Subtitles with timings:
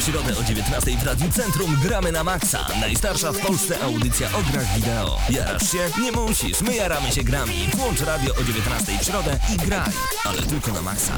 [0.00, 2.66] W środę o 19 w Radiu Centrum gramy na maksa.
[2.80, 5.18] Najstarsza w Polsce audycja o grach wideo.
[5.30, 6.02] Jarasz się?
[6.02, 7.68] Nie musisz, my jaramy się grami.
[7.74, 9.90] Włącz radio o 19 w środę i graj.
[10.24, 11.12] Ale tylko na maksa.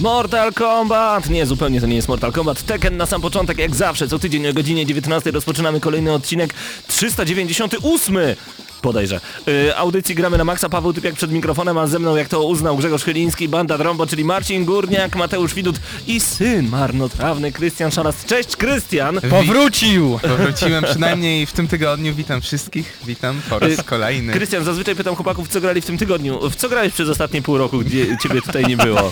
[0.00, 1.30] Mortal Kombat!
[1.30, 2.62] Nie, zupełnie to nie jest Mortal Kombat.
[2.62, 6.54] Tekken na sam początek, jak zawsze, co tydzień o godzinie 19 rozpoczynamy kolejny odcinek
[6.86, 8.16] 398
[8.84, 9.20] podejrzę.
[9.46, 12.76] Yy, audycji gramy na maksa, Paweł Typiak przed mikrofonem, a ze mną, jak to uznał
[12.76, 18.24] Grzegorz Chyliński, Banda Drombo, czyli Marcin Górniak, Mateusz Widut i syn marnotrawny Krystian Szalas.
[18.24, 19.20] Cześć Krystian!
[19.30, 20.18] Powrócił!
[20.22, 22.14] Powróciłem przynajmniej w tym tygodniu.
[22.14, 22.98] Witam wszystkich.
[23.06, 24.32] Witam po raz Y, kolejny.
[24.32, 26.50] Krystian, zazwyczaj pytam chłopaków, co grali w tym tygodniu.
[26.50, 29.10] W co grałeś przez ostatnie pół roku, gdzie ciebie tutaj nie było?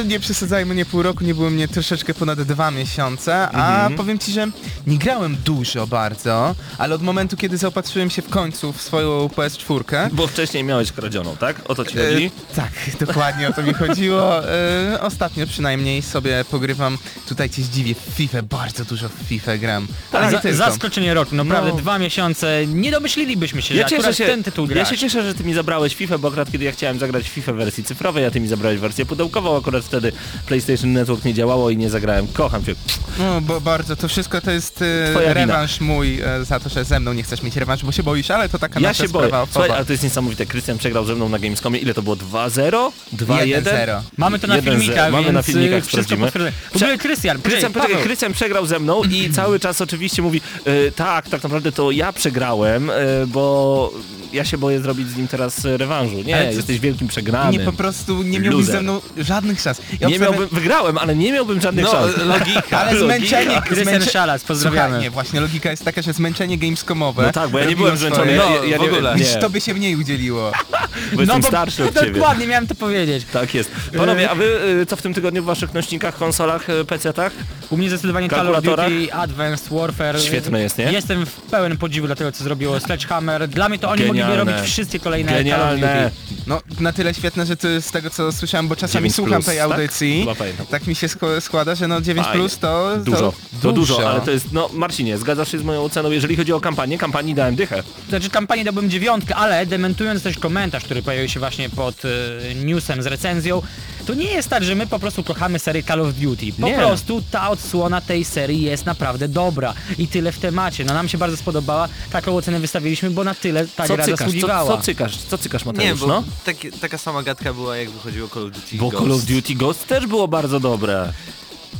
[0.00, 3.94] Y, Nie przesadzajmy, nie pół roku, nie było mnie troszeczkę ponad dwa miesiące, a Mhm.
[3.94, 4.46] powiem ci, że
[4.86, 10.08] nie grałem dużo bardzo, ale od momentu, kiedy zaopatrzyłem się w końcu w swoją PS4,
[10.12, 11.56] Bo wcześniej miałeś kradzioną, tak?
[11.70, 12.30] O to ci E, chodzi?
[12.56, 12.72] tak,
[13.06, 14.48] dokładnie o to mi chodziło.
[14.48, 19.86] E, ostatnio przynajmniej sobie pogrywam, tutaj cię zdziwię, w FIFA, bardzo dużo w FIFA gram.
[20.12, 21.76] Ale nie Za, zaskoczenie roku, naprawdę No.
[21.76, 24.88] dwa miesiące, nie domyślilibyśmy się, Ja że cieszę akurat się, ten tytuł ja grać.
[24.88, 27.52] się cieszę, że ty mi zabrałeś FIFA, bo akurat kiedy ja chciałem zagrać w FIFA
[27.52, 30.12] w wersji cyfrowej, a ty mi zabrałeś wersję pudełkową, akurat wtedy
[30.46, 32.26] PlayStation Network nie działało i nie zagrałem.
[32.28, 32.74] Kocham cię.
[33.18, 34.82] No, bo bardzo, to wszystko to jest
[35.26, 38.02] e, rewanż mój e, za to, że ze mną nie chcesz mieć rewanż, bo się
[38.02, 39.30] boisz, ale to taka Ja nasza się boję.
[39.50, 40.46] Słuchaj, ale to jest niesamowite.
[40.46, 41.78] Krystian przegrał ze mną na Gamescomie.
[41.78, 42.16] Ile to było?
[42.16, 42.92] 2-0?
[43.16, 43.62] 2-1?
[43.62, 44.00] 1-0.
[44.16, 44.62] Mamy to na 1-0.
[44.62, 46.52] filmikach, Mamy więc na filmikach, y, wszystko sprawdzimy.
[46.72, 51.28] W ogóle Krystian, Krystian, Krystian, przegrał ze mną i cały czas oczywiście mówi e, tak,
[51.28, 52.94] tak naprawdę to ja przegrałem, e,
[53.26, 53.92] bo
[54.32, 56.22] ja się boję zrobić z nim teraz e, rewanżu.
[56.22, 57.60] Nie, Ale jesteś wielkim przegranym.
[57.60, 58.74] Nie, po prostu nie miałbyś Loser.
[58.74, 59.80] ze mną żadnych szans.
[60.00, 62.16] Ja Nie miałbym, wygrałem, ale nie miałbym żadnych No, szans.
[62.16, 62.78] logika.
[62.82, 63.62] Ale zmęczenie...
[63.62, 64.88] Krystian Szalas, pozdrawiamy.
[64.88, 67.22] Słuchaj, nie, właśnie logika jest taka, że zmęczenie gamescomowe...
[67.26, 68.22] No tak, bo ja nie byłem zmęczony.
[68.22, 68.36] swoje.
[68.36, 69.16] Ja, No, ja w nie, ogóle.
[69.16, 70.52] Nie, To by się mniej udzieliło.
[71.14, 72.10] bo jestem bo- starszy od ciebie.
[72.10, 73.26] Dokładnie, miałem to powiedzieć.
[73.32, 73.70] Tak jest.
[73.96, 74.44] Panowie, a wy
[74.82, 77.32] y, co w tym tygodniu w waszych nośnikach, konsolach, PC-tach?
[77.70, 78.64] U mnie zdecydowanie Call of?
[78.64, 80.20] Duty, Advanced Warfare.
[80.20, 80.92] Świetne jest, nie?
[80.92, 83.48] Jestem w pełen podziwu dla tego, co zrobiło Sledgehammer.
[83.48, 84.21] Dla mnie to oni Genialne.
[84.26, 86.10] Mogliby robić wszystkie kolejne Genialne.
[86.46, 89.46] No, na tyle świetne, że to z tego co słyszałem, bo czasami 9 słucham plus,
[89.46, 89.64] tej tak?
[89.72, 90.66] audycji, pamiętam.
[90.66, 92.40] tak mi się sk- składa, że no 9 Fajnie.
[92.40, 95.82] plus to, Dużo, to, to dużo, ale to jest, no Marcinie, zgadzasz się z moją
[95.84, 97.82] oceną, jeżeli chodzi o kampanię, kampanii dałem dychę.
[98.08, 102.08] Znaczy kampanii dałbym dziewiątkę, ale dementując też komentarz, który pojawił się właśnie pod e,
[102.54, 103.62] newsem z recenzją,
[104.06, 106.46] to nie jest tak, że my po prostu kochamy serię Call of Duty.
[106.60, 106.74] Po Nie.
[106.78, 110.84] prostu ta odsłona tej serii jest naprawdę dobra i tyle w temacie.
[110.84, 114.18] No nam się bardzo spodobała, taką ocenę wystawiliśmy, bo na tyle ta Co gra cykasz,
[114.18, 114.76] co, zasługiwała.
[114.76, 116.24] co cykasz, co cykasz Nie, Mateusz, bo no?
[116.44, 119.02] taki, taka sama gadka była jak wychodziło Call of Duty Bo Ghost.
[119.04, 121.12] Call of Duty Ghost też było bardzo dobre.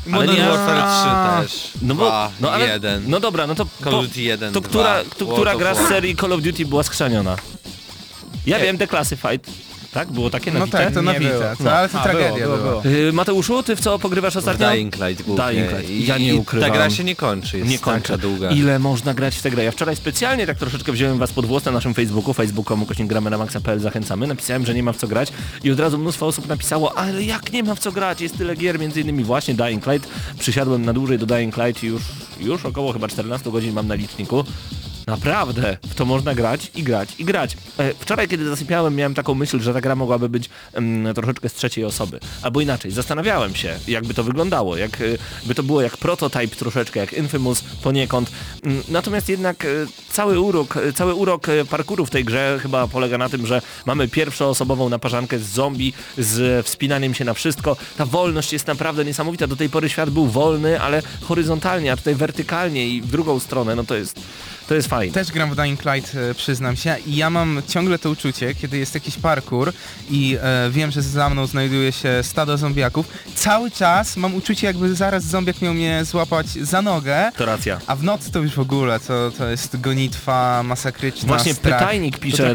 [0.06, 1.70] Modern nie- Warfare 3 też.
[1.82, 3.02] No bo, Dwa, no ale, jeden.
[3.06, 5.88] no dobra, no to, Call of Duty 1, to, 2, która, to, która gra z
[5.88, 7.36] serii Call of Duty była skrzaniona?
[8.46, 8.64] Ja Nie.
[8.64, 9.46] wiem, Declassified,
[9.92, 10.12] tak?
[10.12, 10.78] Było takie na No Vita?
[10.78, 11.56] tak, to na Nie Vita, było.
[11.56, 11.72] to, No.
[11.72, 12.80] ale to A, tragedia było, była.
[12.82, 14.70] było, Y, Mateuszu, ty w co pogrywasz ostatnio?
[14.70, 15.44] Dying Light głównie.
[15.46, 15.90] Dying Light.
[15.90, 16.70] I, Ja nie i ukrywam.
[16.70, 18.02] Ta gra się nie kończy, jest nie kończę.
[18.02, 18.50] taka długa.
[18.50, 19.64] Ile można grać w tę grę?
[19.64, 23.30] Ja wczoraj specjalnie tak troszeczkę wziąłem was pod włos na naszym Facebooku, facebook.com, kośnik gramy
[23.30, 24.26] na maxa.pl, zachęcamy.
[24.26, 25.32] Napisałem, że nie ma w co grać
[25.64, 28.20] i od razu mnóstwo osób napisało, ale jak nie ma w co grać?
[28.20, 30.08] Jest tyle gier, między innymi właśnie Dying Light.
[30.38, 32.02] Przysiadłem na dłużej do Dying Light i już,
[32.40, 34.44] już około chyba 14 godzin mam na liczniku.
[35.06, 37.56] Naprawdę, w to można grać i grać i grać.
[37.78, 41.54] E, Wczoraj, kiedy zasypiałem, miałem taką myśl, że ta gra mogłaby być em, troszeczkę z
[41.54, 42.20] trzeciej osoby.
[42.42, 44.98] Albo inaczej, zastanawiałem się, jakby to wyglądało, jak
[45.50, 48.30] e, to było jak prototype troszeczkę, jak Infamous poniekąd.
[48.64, 49.68] Mm, Natomiast jednak e,
[50.08, 54.88] cały urok, cały urok parkouru w tej grze chyba polega na tym, że mamy pierwszoosobową
[54.88, 57.76] naparzankę z zombie, z wspinaniem się na wszystko.
[57.96, 59.46] Ta wolność jest naprawdę niesamowita.
[59.46, 63.76] Do tej pory świat był wolny, ale horyzontalnie, a tutaj wertykalnie i w drugą stronę,
[63.76, 64.20] no to jest,
[64.68, 65.14] to jest fajne.
[65.14, 68.78] Też gram w Dying Light, e, przyznam się, i ja mam ciągle to uczucie, kiedy
[68.78, 69.72] jest jakiś parkour
[70.10, 74.94] i e, wiem, że za mną znajduje się stado zombiaków, cały czas mam uczucie, jakby
[74.94, 77.80] zaraz zombiak miał mnie złapać za nogę, To racja.
[77.86, 81.78] a w nocy to już w ogóle, to, to jest gonitwa masakryczna, Właśnie strach.
[81.80, 82.54] pytajnik pisze,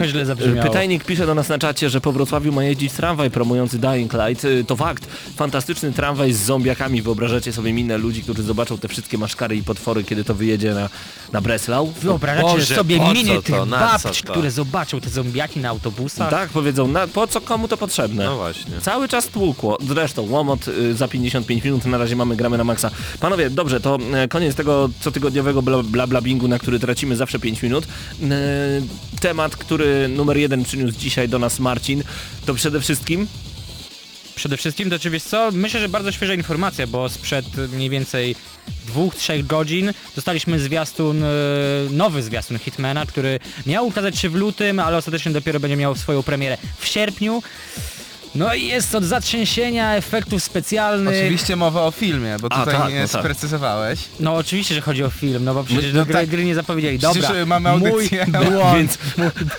[0.63, 4.45] pytajnik pisze do nas na czacie, że po Wrocławiu ma jeździć tramwaj promujący Dying Light.
[4.45, 5.07] Y, To fakt.
[5.35, 7.01] Fantastyczny tramwaj z zombiakami.
[7.01, 10.89] Wyobrażacie sobie minę ludzi, którzy zobaczą te wszystkie maszkary i potwory, kiedy to wyjedzie na,
[11.33, 11.93] na Breslau?
[11.99, 13.65] Wyobrażacie Boże, sobie po miny co tych to?
[13.65, 14.31] Na co babci, to?
[14.31, 16.29] które zobaczą te zombiaki na autobusach.
[16.29, 18.25] Tak, powiedzą, na, po co komu to potrzebne?
[18.25, 18.81] No właśnie.
[18.81, 19.77] Cały czas tłukło.
[19.87, 22.91] Zresztą łomot y, za 55 minut, na razie mamy gramy na maksa.
[23.19, 27.39] Panowie, dobrze, to e, koniec tego cotygodniowego bla, bla, bla bingu, na który tracimy zawsze
[27.39, 27.87] 5 minut.
[28.21, 28.27] E,
[29.19, 32.03] temat, który numer jeden przyniósł dzisiaj do nas Marcin,
[32.45, 33.27] to przede wszystkim
[34.37, 35.49] Przede wszystkim to czy wiesz co?
[35.51, 38.35] Myślę, że bardzo świeża informacja, bo sprzed mniej więcej
[38.85, 41.27] dwóch, trzech godzin dostaliśmy zwiastun, e,
[41.91, 46.23] nowy zwiastun Hitmana, który miał ukazać się w lutym, ale ostatecznie dopiero będzie miał swoją
[46.23, 47.43] premierę w sierpniu.
[48.35, 51.15] No i jest od zatrzęsienia efektów specjalnych.
[51.23, 53.21] Oczywiście mowa o filmie, bo A, tutaj tak, nie no tak.
[53.21, 53.99] sprecyzowałeś.
[54.19, 56.27] No oczywiście, że chodzi o film, no bo przecież no gry, tak.
[56.29, 56.97] gry nie zapowiedzieli.
[56.99, 58.25] Przecież, Dobra, mamy audycję.
[58.33, 58.77] mój błąd.
[58.77, 58.97] Więc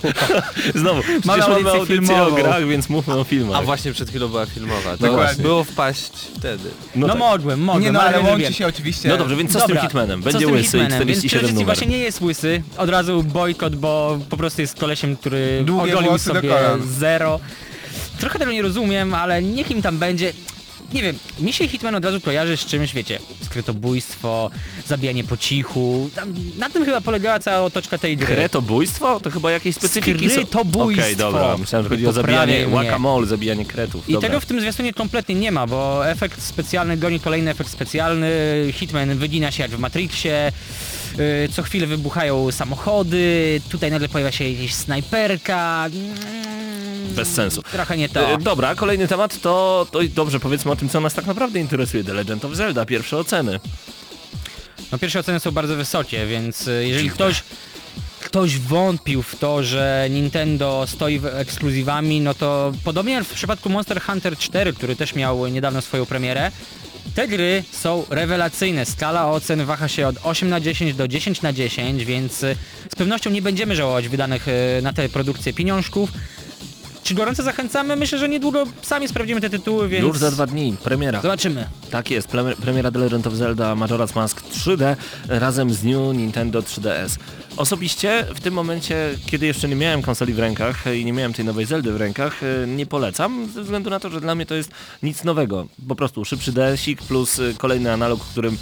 [0.82, 2.35] znowu, przecież Mamy mamy audycję audycję o filmową.
[2.37, 3.56] grach, więc mówmy o filmach.
[3.59, 4.97] A właśnie przed chwilą była filmowa.
[4.97, 5.43] To Dokładnie.
[5.43, 6.69] było wpaść wtedy.
[6.97, 7.19] No, tak.
[7.19, 8.53] mogłem, mogłem, Nie no, ale łączy wiem.
[8.53, 9.09] się oczywiście.
[9.09, 10.23] No dobrze, więc co z tym Dobra, Hitmanem?
[10.23, 11.06] co Będzie z tym łysy, Hitmanem?
[11.09, 11.67] Więc 47 przede wszystkim numer.
[11.67, 16.19] właśnie nie jest łysy, od razu bojkot, bo po prostu jest kolesiem, który Długie ogolił
[16.19, 16.50] sobie
[16.99, 17.41] zero.
[18.20, 20.32] Trochę tego nie rozumiem, ale niech im tam będzie.
[20.93, 24.50] Nie wiem, mi się Hitman od razu kojarzy z czymś, wiecie, skrytobójstwo,
[24.87, 26.11] zabijanie po cichu.
[26.15, 28.35] Tam, na tym chyba polegała cała otoczka tej gry.
[28.35, 29.20] Kretobójstwo?
[29.20, 30.31] To chyba jakieś specyfiki.
[30.31, 31.05] Skrytobójstwo.
[31.05, 34.09] Okej, dobra, myślałem, że chodzi o zabijanie guacamole, zabijanie kretów.
[34.09, 34.29] I Dobra.
[34.29, 38.31] tego w tym zwiastunie kompletnie nie ma, bo efekt specjalny goni kolejny efekt specjalny,
[38.73, 40.53] Hitman wygina się jak w Matrixie,
[41.53, 45.87] co chwilę wybuchają samochody, tutaj nagle pojawia się jakaś snajperka.
[45.93, 47.62] Mm, Bez sensu.
[47.62, 48.31] Trochę nie to.
[48.32, 52.05] E, Dobra, kolejny temat to, to dobrze, powiedzmy o tym, co nas tak naprawdę interesuje.
[52.05, 53.61] The Legend of Zelda, pierwsze oceny.
[54.93, 57.43] No pierwsze oceny są bardzo wysokie, więc y, jeżeli ktoś
[58.20, 63.70] ktoś wątpił w to, że Nintendo stoi w ekskluzywami, no to podobnie jak w przypadku
[63.70, 66.50] Monster Hunter 4, który też miał niedawno swoją premierę,
[67.14, 68.87] te gry są rewelacyjne.
[68.87, 72.56] Skala ocen waha się od 8 na 10 do 10 na 10, więc y,
[72.93, 76.10] z pewnością nie będziemy żałować wydanych y, na te produkcje pieniążków.
[77.08, 77.96] Czy gorąco zachęcamy?
[77.96, 80.06] Myślę, że niedługo sami sprawdzimy te tytuły, więc...
[80.06, 81.20] Już za dwa dni, premiera.
[81.20, 81.66] Zobaczymy.
[81.90, 82.28] Tak jest,
[82.60, 84.96] premiera The Legend of Zelda Majora's Mask 3D
[85.28, 87.19] razem z New Nintendo 3DS.
[87.56, 91.44] Osobiście w tym momencie, kiedy jeszcze nie miałem konsoli w rękach i nie miałem tej
[91.44, 94.55] nowej Zeldy w rękach, e, nie polecam, ze względu na to, że dla mnie to
[94.55, 94.70] jest
[95.02, 95.66] nic nowego.
[95.88, 98.58] Po prostu szybszy DS-ik plus e, kolejny analog, którym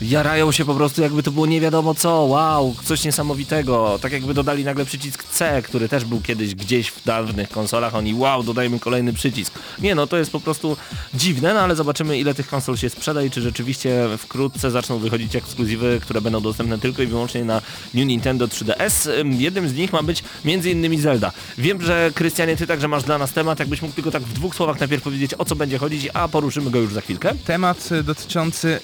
[0.00, 4.34] jarają się po prostu jakby to było nie wiadomo co, wow, coś niesamowitego, tak jakby
[4.34, 8.78] dodali nagle przycisk C, który też był kiedyś gdzieś w dawnych konsolach, oni wow, dodajmy
[8.78, 9.54] kolejny przycisk.
[9.78, 10.76] Nie no, to jest po prostu
[11.14, 15.36] dziwne, no ale zobaczymy ile tych konsol się sprzeda i czy rzeczywiście wkrótce zaczną wychodzić
[15.36, 17.62] ekskluzywy, które będą dostępne tylko i wyłącznie na
[17.94, 19.10] New Nintendo 3DS.
[19.20, 21.32] Ym, Jednym z nich ma być innymi Zelda.
[21.58, 24.54] Wiem, że Krystianie, ty także masz dla nas temat, jakbyś mógł tylko tak w dwóch
[24.54, 27.32] słowach najpierw powiedzieć o co będzie chodzić, a poruszymy go już za chwilkę.
[27.44, 28.80] Temat y, dotyczący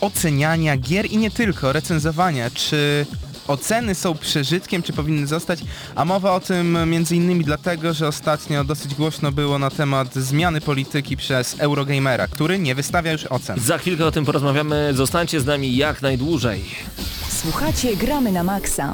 [0.00, 3.06] oceniania gier i nie tylko, recenzowania, czy
[3.48, 5.60] oceny są przeżytkiem, czy powinny zostać,
[5.94, 10.60] a mowa o tym między innymi dlatego, że ostatnio dosyć głośno było na temat zmiany
[10.60, 13.60] polityki przez Eurogamera, który nie wystawia już ocen.
[13.60, 14.92] Za chwilkę o tym porozmawiamy.
[14.94, 16.64] Zostańcie z nami jak najdłużej.
[17.42, 18.92] Słuchacie Gramy na Maxa.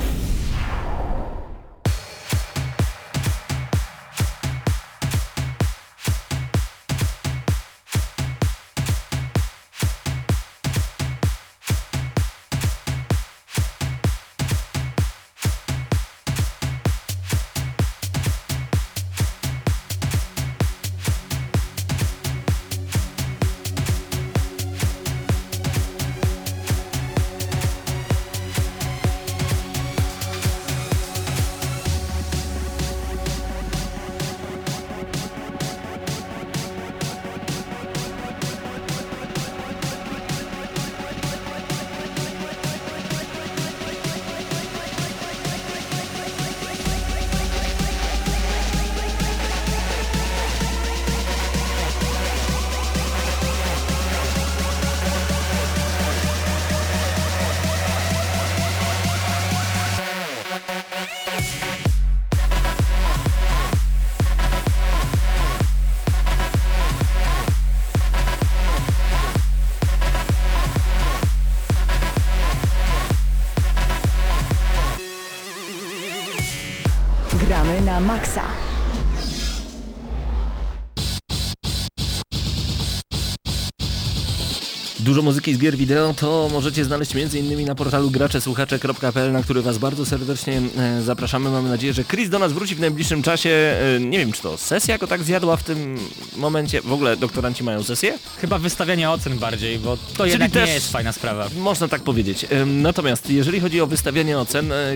[85.05, 87.65] Dużo muzyki z gier wideo to możecie znaleźć m.in.
[87.67, 91.51] na portalu graczesłuchacze.pl, na który Was bardzo serdecznie e, zapraszamy.
[91.51, 93.51] Mamy nadzieję, że Chris do nas wróci w najbliższym czasie.
[93.51, 95.99] E, nie wiem, czy to sesja go tak zjadła w tym
[96.37, 96.83] momencie.
[96.83, 98.19] W ogóle doktoranci mają sesję?
[98.41, 101.49] Chyba wystawianie ocen bardziej, bo to jednak też- nie jest fajna sprawa.
[101.59, 102.47] Można tak powiedzieć.
[102.51, 104.95] Em, Natomiast jeżeli chodzi o wystawianie ocen, e,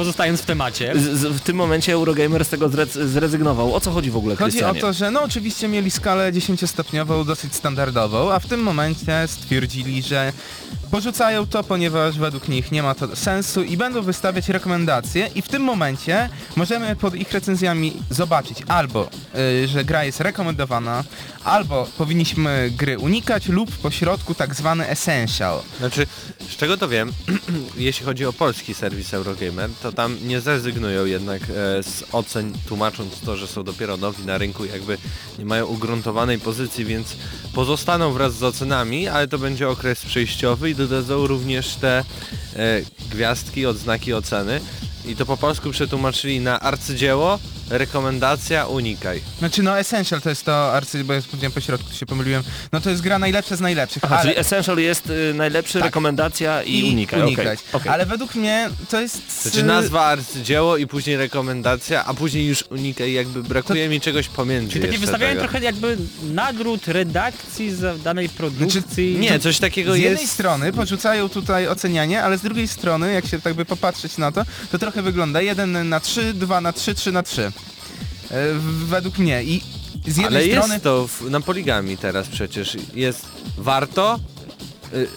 [0.00, 0.92] Pozostając w temacie.
[0.94, 3.74] z, z, w tym momencie Eurogamer z tego zre- zrezygnował.
[3.74, 7.54] O co chodzi w ogóle, Chodzi o to, że no oczywiście mieli skalę 10-stopniową, dosyć
[7.54, 10.32] standardową, a w tym momencie stwierdzili, że
[10.90, 15.48] porzucają to, ponieważ według nich nie ma to sensu i będą wystawiać rekomendacje i w
[15.48, 19.08] tym momencie możemy pod ich recenzjami zobaczyć albo,
[19.64, 21.04] y, że gra jest rekomendowana,
[21.44, 25.58] albo powinniśmy gry unikać lub pośrodku tak zwany essential.
[25.78, 26.06] Znaczy,
[26.50, 27.12] z czego to wiem,
[27.76, 33.20] jeśli chodzi o polski serwis Eurogamer, to tam nie zrezygnują jednak e, z ocen, tłumacząc
[33.20, 34.98] to, że są dopiero nowi na rynku, jakby
[35.38, 37.16] nie mają ugruntowanej pozycji, więc
[37.54, 42.04] pozostaną wraz z ocenami, ale to będzie okres przejściowy i dodadzą również te
[42.56, 44.60] e, gwiazdki, odznaki oceny.
[45.06, 47.38] I to po polsku przetłumaczyli na arcydzieło,
[47.70, 49.20] rekomendacja, unikaj.
[49.38, 52.90] Znaczy no essential to jest to, arcy, bo ja powiedziałem pośrodku, się pomyliłem, no to
[52.90, 54.24] jest gra najlepsza z najlepszych, Aha, ale...
[54.28, 55.84] czyli Essential jest y, najlepszy, Tak.
[55.84, 57.20] rekomendacja i, unikaj.
[57.22, 57.58] okej, unikać.
[57.72, 57.92] okej.
[57.92, 59.42] Ale według mnie to jest...
[59.42, 64.68] Znaczy nazwa arcydzieło i później rekomendacja, a później już unikaj, jakby brakuje mi czegoś pomiędzy
[64.72, 65.48] Czyli takie jeszcze wystawianie tego.
[65.48, 69.16] trochę jakby nagród redakcji za danej produkcji.
[69.20, 70.04] Nie, coś takiego Z jest...
[70.10, 74.32] jednej strony porzucają tutaj ocenianie, ale z drugiej strony, jak się tak by popatrzeć na
[74.32, 77.52] to, to trochę wygląda 1 na 3, 2 na 3, 3 na 3.
[78.30, 78.54] E,
[78.86, 79.44] według mnie.
[79.44, 79.62] I
[80.06, 80.74] z jednej Ale strony...
[80.74, 82.76] jest to w, na poligami teraz przecież.
[82.94, 83.26] Jest
[83.58, 84.20] warto,
[84.94, 85.08] y,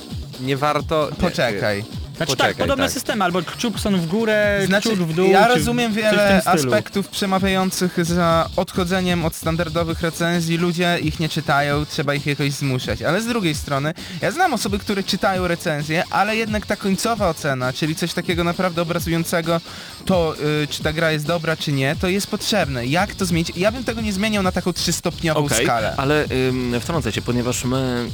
[0.41, 1.09] nie warto...
[1.11, 1.85] nie, Poczekaj.
[2.17, 2.93] Znaczy Poczekaj, tak, podobne tak.
[2.93, 5.27] systemy, albo kciukson w górę, Znaczy, kciuk w dół.
[5.29, 10.57] ja rozumiem wiele aspektów przemawiających za odchodzeniem od standardowych recenzji.
[10.57, 13.01] Ludzie ich nie czytają, trzeba ich jakoś zmuszać.
[13.01, 17.73] Ale z drugiej strony, ja znam osoby, które czytają recenzje, ale jednak ta końcowa ocena,
[17.73, 19.61] czyli coś takiego naprawdę obrazującego
[20.05, 22.85] to, y, czy ta gra jest dobra, czy nie, to jest potrzebne.
[22.85, 23.51] Jak to zmienić?
[23.55, 25.93] Ja bym tego nie zmieniał na taką trzystopniową Okej, skalę.
[25.97, 28.05] ale ym, wtrącę się, ponieważ my...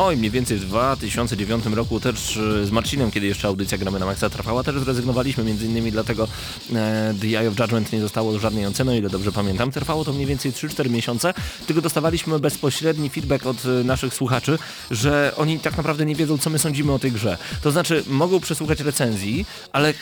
[0.00, 4.06] Oj, mniej więcej w 2009 roku też y, z Marcinem, kiedy jeszcze audycja Gramy na
[4.06, 6.28] Maxa trwała, też zrezygnowaliśmy, między innymi dlatego
[6.74, 9.70] e, The Eye of Judgment nie zostało żadnej oceny, o ile dobrze pamiętam.
[9.70, 11.34] Trwało to mniej więcej 3-4 miesiące,
[11.66, 14.58] tylko dostawaliśmy bezpośredni feedback od y, naszych słuchaczy,
[14.90, 17.38] że oni tak naprawdę nie wiedzą, co my sądzimy o tej grze.
[17.62, 19.94] To znaczy, mogą przesłuchać recenzji, ale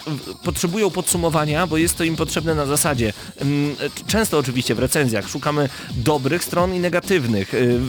[0.45, 3.13] potrzebują podsumowania, bo jest to im potrzebne na zasadzie.
[3.43, 3.77] Ym,
[4.07, 7.55] Często oczywiście w recenzjach szukamy dobrych stron i negatywnych.
[7.55, 7.81] Y,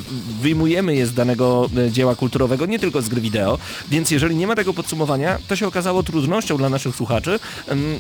[0.42, 3.58] Wyjmujemy je z danego dzieła kulturowego, nie tylko z gry wideo,
[3.90, 7.40] więc jeżeli nie ma tego podsumowania, to się okazało trudnością dla naszych słuchaczy,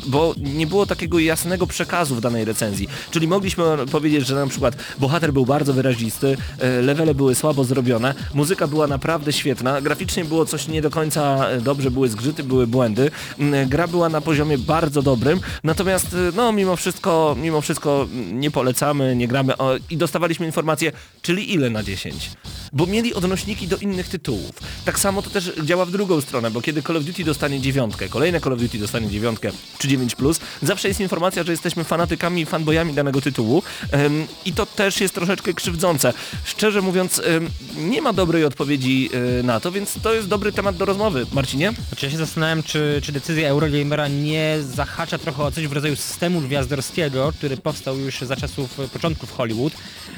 [0.07, 2.87] bo nie było takiego jasnego przekazu w danej recenzji.
[3.11, 6.37] Czyli mogliśmy powiedzieć, że na przykład bohater był bardzo wyrazisty,
[6.79, 11.51] y, levele były słabo zrobione, muzyka była naprawdę świetna, graficznie było coś nie do końca
[11.51, 16.51] y, dobrze, były zgrzyty, były błędy, Mm, gra była na poziomie bardzo dobrym, natomiast no
[16.51, 21.83] mimo wszystko, mimo wszystko nie polecamy, nie gramy o, i dostawaliśmy informację, czyli ile na
[21.83, 22.31] 10.
[22.73, 24.51] Bo mieli odnośniki do innych tytułów.
[24.85, 28.09] Tak samo to też działa w drugą stronę, bo kiedy Call of Duty dostanie dziewiątkę,
[28.09, 32.45] kolejne Call of Duty dostanie dziewiątkę czy 9+, zawsze jest informacja, że jesteśmy fanatykami i
[32.45, 33.63] fanbojami danego tytułu
[33.93, 36.13] ym, i to też jest troszeczkę krzywdzące.
[36.43, 40.77] Szczerze mówiąc, ym, nie ma dobrej odpowiedzi y, na to, więc to jest dobry temat
[40.77, 41.25] do rozmowy.
[41.31, 41.73] Marcinie?
[41.87, 45.95] Znaczy ja się zastanawiam, czy, czy decyzja Eurogamera nie zahacza trochę o coś w rodzaju
[45.95, 49.73] systemu gwiazdorskiego, który powstał już za czasów e, początków Hollywood,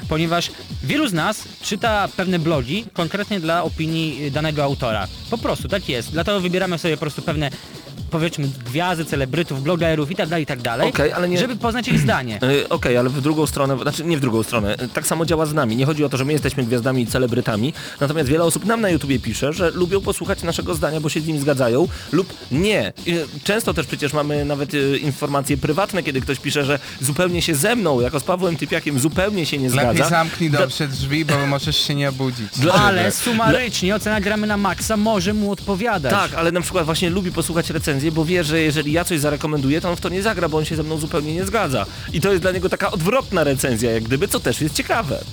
[0.08, 0.50] ponieważ
[0.82, 5.08] wielu z nas czyta pewne blogi konkretnie dla opinii danego autora.
[5.30, 6.12] Po prostu, tak jest.
[6.12, 7.50] Dlatego wybieramy sobie po prostu pewne
[8.10, 11.88] powiedzmy gwiazdy, celebrytów, blogerów i tak dalej, i tak dalej, Okej, ale nie- żeby poznać
[11.88, 12.38] ich zdanie.
[12.42, 15.46] Yy, Okej, ale w drugą stronę, znaczy nie w drugą stronę, yy, tak samo działa
[15.46, 15.76] z nami.
[15.76, 18.88] Nie chodzi o to, że my jesteśmy gwiazdami i celebrytami, natomiast wiele osób nam na
[18.90, 22.92] YouTubie pisze, że lubią posłuchać naszego zdania, bo się z nim zgadzają lub nie.
[23.06, 27.54] Yy, Często też przecież mamy nawet yy, informacje prywatne, kiedy ktoś pisze, że zupełnie się
[27.54, 30.10] ze mną, jako z Pawłem Typiakiem, zupełnie się nie Lepiej zgadza.
[30.10, 32.58] zamknij Dla- dobrze drzwi, bo możesz się nie obudzić.
[32.58, 36.12] Dla- Ale sumarycznie ocena gramy na maksa może mu odpowiadać.
[36.12, 39.80] Tak, ale na przykład właśnie lubi posłuchać recenzji, bo wie, że jeżeli ja coś zarekomenduję,
[39.80, 41.86] to on w to nie zagra, bo on się ze mną zupełnie nie zgadza.
[42.12, 45.24] I to jest dla niego taka odwrotna recenzja, jak gdyby, co też jest ciekawe.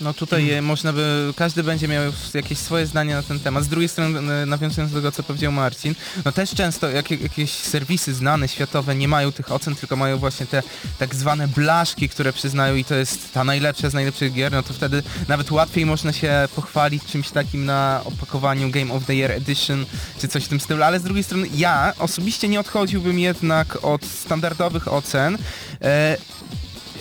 [0.00, 3.64] No tutaj e, można by, każdy będzie miał jakieś swoje zdanie na ten temat.
[3.64, 7.50] Z drugiej strony, e, nawiązując do tego, co powiedział Marcin, no też często jak, jakieś
[7.50, 10.62] serwisy znane, światowe nie mają tych ocen, tylko mają właśnie te
[10.98, 14.74] tak zwane blaszki, które przyznają i to jest ta najlepsza z najlepszych gier, no to
[14.74, 19.86] wtedy nawet łatwiej można się pochwalić czymś takim na opakowaniu Game of the Year Edition,
[20.18, 24.04] czy coś w tym stylu, ale z drugiej strony ja osobiście nie odchodziłbym jednak od
[24.04, 25.38] standardowych ocen,
[25.82, 26.16] e,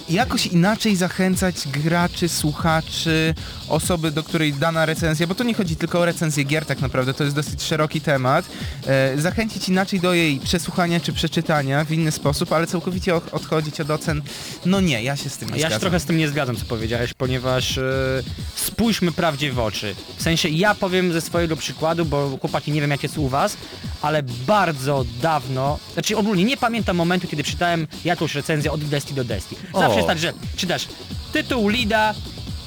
[0.09, 3.33] jakoś inaczej zachęcać graczy, słuchaczy,
[3.69, 7.13] osoby, do której dana recenzja, bo to nie chodzi tylko o recenzję gier tak naprawdę,
[7.13, 8.45] to jest dosyć szeroki temat,
[8.87, 13.81] e, zachęcić inaczej do jej przesłuchania czy przeczytania w inny sposób, ale całkowicie od- odchodzić
[13.81, 14.21] od ocen,
[14.65, 15.79] no nie, ja się z tym nie Ja się zgadzam.
[15.79, 17.83] trochę z tym nie zgadzam, co powiedziałeś, ponieważ e,
[18.55, 19.95] spójrzmy prawdzie w oczy.
[20.17, 23.57] W sensie ja powiem ze swojego przykładu, bo chłopaki nie wiem jak jest u was,
[24.01, 29.23] ale bardzo dawno, znaczy ogólnie nie pamiętam momentu, kiedy czytałem jakąś recenzję od Desti do
[29.23, 29.55] Desti.
[29.73, 30.87] Zawsze Jest tak, że czytasz
[31.33, 32.13] tytuł Lida,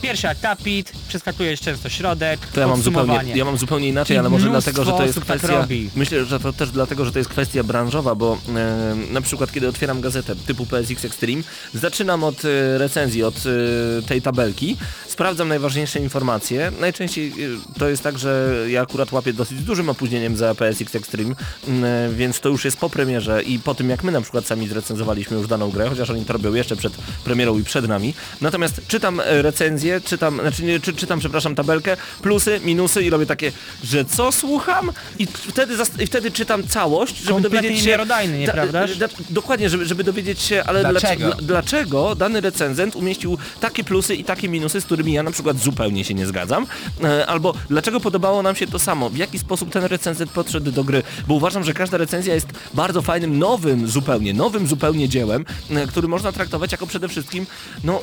[0.03, 4.29] pierwszy akapit, przeskakujesz często środek, To ja mam, zupełnie, ja mam zupełnie inaczej, I ale
[4.31, 5.49] może dlatego, że to jest tak kwestia...
[5.49, 5.91] robi.
[5.97, 9.69] myślę, że to też dlatego, że to jest kwestia branżowa, bo e, na przykład kiedy
[9.69, 11.43] otwieram gazetę typu PSX Extreme,
[11.75, 14.77] zaczynam od e, recenzji, od e, tej tabelki,
[15.09, 16.73] sprawdzam najważniejsze informacje.
[16.81, 21.35] Najczęściej e, to jest tak, że ja akurat łapię dosyć dużym opóźnieniem za PSX Extreme,
[21.69, 24.69] e, więc to już jest po premierze i po tym jak my na przykład sami
[24.69, 26.93] zrecenzowaliśmy już daną grę, chociaż oni to robią jeszcze przed
[27.25, 28.15] premierą i przed nami.
[28.41, 29.43] Natomiast czytam e,
[29.89, 33.53] recenzję, czytam, znaczy nie, czy, czytam, przepraszam, tabelkę, plusy, minusy i robię takie,
[33.85, 34.93] że co słucham?
[35.19, 37.91] I wtedy, i wtedy czytam całość, żeby Kompletnie dowiedzieć się...
[37.91, 38.97] nierodajny, nieprawdaż?
[38.97, 41.01] Da, dokładnie, żeby, żeby dowiedzieć się, ale Dlaczego?
[41.01, 41.29] dlaczego?
[41.29, 45.59] Dlaczego, dlaczego dany recenzent umieścił takie plusy i takie minusy, z którymi ja na przykład
[45.59, 46.67] zupełnie się nie zgadzam,
[47.05, 50.85] e, albo dlaczego podobało nam się to samo, w jaki sposób ten recenzent podszedł do
[50.85, 55.87] gry, bo uważam, że każda recenzja jest bardzo fajnym, nowym zupełnie, nowym zupełnie dziełem, e,
[55.87, 57.47] który można traktować jako przede wszystkim,
[57.85, 58.01] no,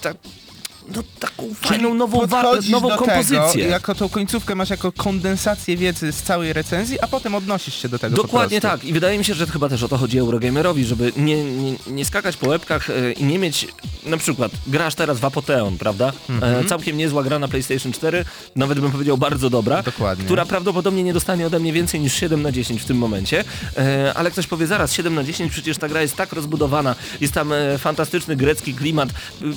[0.00, 0.16] tak,
[0.88, 3.52] no taką fajną, nową, wa- podchodzisz nową do kompozycję.
[3.52, 7.88] Tego, jako tą końcówkę masz jako kondensację wiedzy z całej recenzji, a potem odnosisz się
[7.88, 10.84] do tego Dokładnie tak i wydaje mi się, że chyba też o to chodzi Eurogamerowi,
[10.84, 13.68] żeby nie, nie, nie skakać po łebkach e, i nie mieć,
[14.06, 16.12] na przykład grasz teraz w Apoteon, prawda?
[16.28, 16.64] Mhm.
[16.64, 18.24] E, całkiem niezła gra na PlayStation 4,
[18.56, 20.24] nawet bym powiedział bardzo dobra, Dokładnie.
[20.24, 23.44] która prawdopodobnie nie dostanie ode mnie więcej niż 7 na 10 w tym momencie,
[23.76, 27.34] e, ale ktoś powie zaraz 7 na 10, przecież ta gra jest tak rozbudowana, jest
[27.34, 29.12] tam e, fantastyczny grecki klimat, y,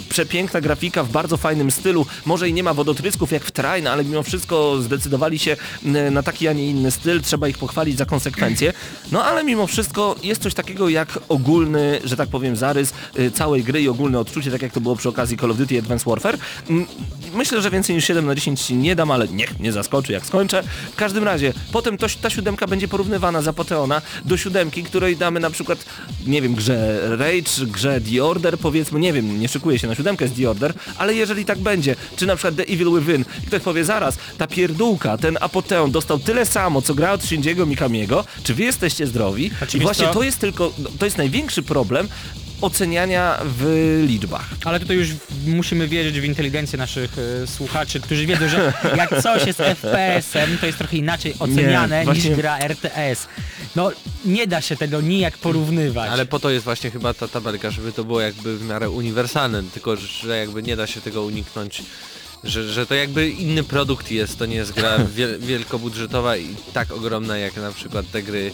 [0.09, 4.03] przepiękna grafika w bardzo fajnym stylu, może i nie ma wodotrysków jak w Train, ale
[4.03, 8.05] mimo wszystko zdecydowali się n- na taki, a nie inny styl, trzeba ich pochwalić za
[8.05, 8.73] konsekwencje.
[9.11, 13.63] No ale mimo wszystko jest coś takiego jak ogólny, że tak powiem, zarys y, całej
[13.63, 16.37] gry i ogólne odczucie, tak jak to było przy okazji Call of Duty Advanced Warfare.
[16.69, 16.85] Mm,
[17.33, 20.63] Myślę, że więcej niż 7 na 10 nie dam, ale niech mnie zaskoczy jak skończę.
[20.91, 25.39] W każdym razie, potem to, ta siódemka będzie porównywana z Apoteona do siódemki, której damy
[25.39, 25.85] na przykład,
[26.27, 30.27] nie wiem, grze Rage, grze The Order, powiedzmy, nie wiem, nie szykuję się na siódemkę
[30.27, 30.73] z The Order,
[31.13, 35.17] jeżeli tak będzie, czy na przykład The Evil Within, i ktoś powie zaraz, ta pierdółka,
[35.17, 39.51] ten Apoteon dostał tyle samo, co gra od Shinjiego Mikamiego, czy wy jesteście zdrowi?
[39.73, 42.07] I właśnie to jest tylko, to jest największy problem
[42.61, 44.49] oceniania w liczbach.
[44.65, 45.09] Ale tutaj już
[45.47, 47.11] musimy wierzyć w inteligencję naszych
[47.43, 52.05] e, słuchaczy, którzy wiedzą, że jak coś jest FPS-em, to jest trochę inaczej oceniane Nie,
[52.05, 53.27] właśnie- niż gra RTS.
[53.75, 53.91] No,
[54.25, 56.09] nie da się tego nijak porównywać.
[56.11, 59.63] Ale po to jest właśnie chyba ta tabelka, żeby to było jakby w miarę uniwersalne,
[59.73, 61.83] tylko że jakby nie da się tego uniknąć.
[62.45, 66.91] Że, że to jakby inny produkt jest, to nie jest gra wiel, wielkobudżetowa i tak
[66.91, 68.51] ogromna jak na przykład te gry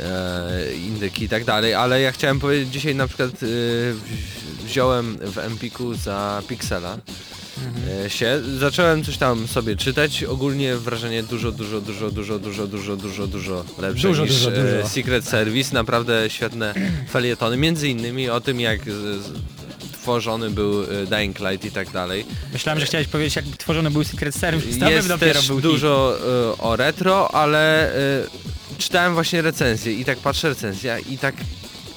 [0.00, 3.36] e, indyki i tak dalej, ale ja chciałem powiedzieć, dzisiaj na przykład e,
[3.94, 6.98] wzi- wziąłem w Empiku za Pixela
[8.04, 12.96] e, się, zacząłem coś tam sobie czytać, ogólnie wrażenie dużo, dużo, dużo, dużo, dużo, dużo,
[12.96, 14.88] dużo, dużo lepsze Dużo, niż dużo, e, dużo.
[14.88, 16.74] Secret Service, naprawdę świetne
[17.10, 19.32] felietony, między innymi o tym jak z, z,
[20.10, 22.24] tworzony był e, Dying Light i tak dalej.
[22.52, 25.62] Myślałem, że chciałeś powiedzieć, jak tworzony był Secret Service, bym Jest dopiero też był hit.
[25.64, 26.16] dużo
[26.54, 27.98] e, o retro, ale e,
[28.78, 31.34] czytałem właśnie recenzję i tak patrzę recenzja i tak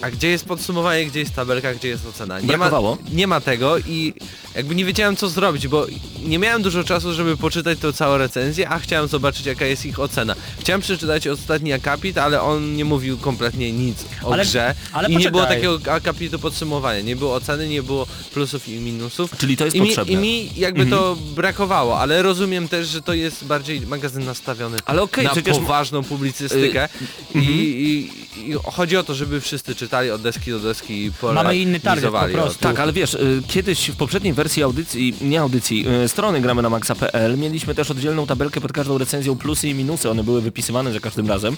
[0.04, 2.40] a gdzie jest podsumowanie, gdzie jest tabelka, gdzie jest ocena?
[2.40, 2.98] Nie ma, Brakowało?
[3.12, 4.14] nie ma tego i
[4.56, 5.88] jakby nie wiedziałem co zrobić, bo
[6.26, 10.00] nie miałem dużo czasu, żeby poczytać tą całą recenzję, a chciałem zobaczyć jaka jest ich
[10.00, 10.36] ocena.
[10.60, 15.18] Chciałem przeczytać ostatni akapit, ale on nie mówił kompletnie nic o Ale- grze ale i
[15.18, 15.62] nie było poczekaj.
[15.70, 19.38] takiego akapitu podsumowania, nie było oceny, nie było plusów i minusów.
[19.38, 20.14] Czyli to jest I mi, potrzebne.
[20.14, 25.02] I mi jakby to brakowało, ale rozumiem też, że to jest bardziej magazyn nastawiony Ale
[25.02, 26.90] okej, na przecież- poważną publicystykę
[27.36, 31.58] I, i, i chodzi o to, żeby wszyscy czytali od deski do deski i Mamy
[31.58, 32.60] inny target po prostu.
[32.60, 36.70] Tak, ale wiesz, y, kiedyś w poprzedniej wersji audycji, nie audycji, y, strony gramy na
[36.70, 41.00] maxa.pl mieliśmy też oddzielną tabelkę pod każdą recenzją plusy i minusy, one były wypisywane za
[41.00, 41.58] każdym razem.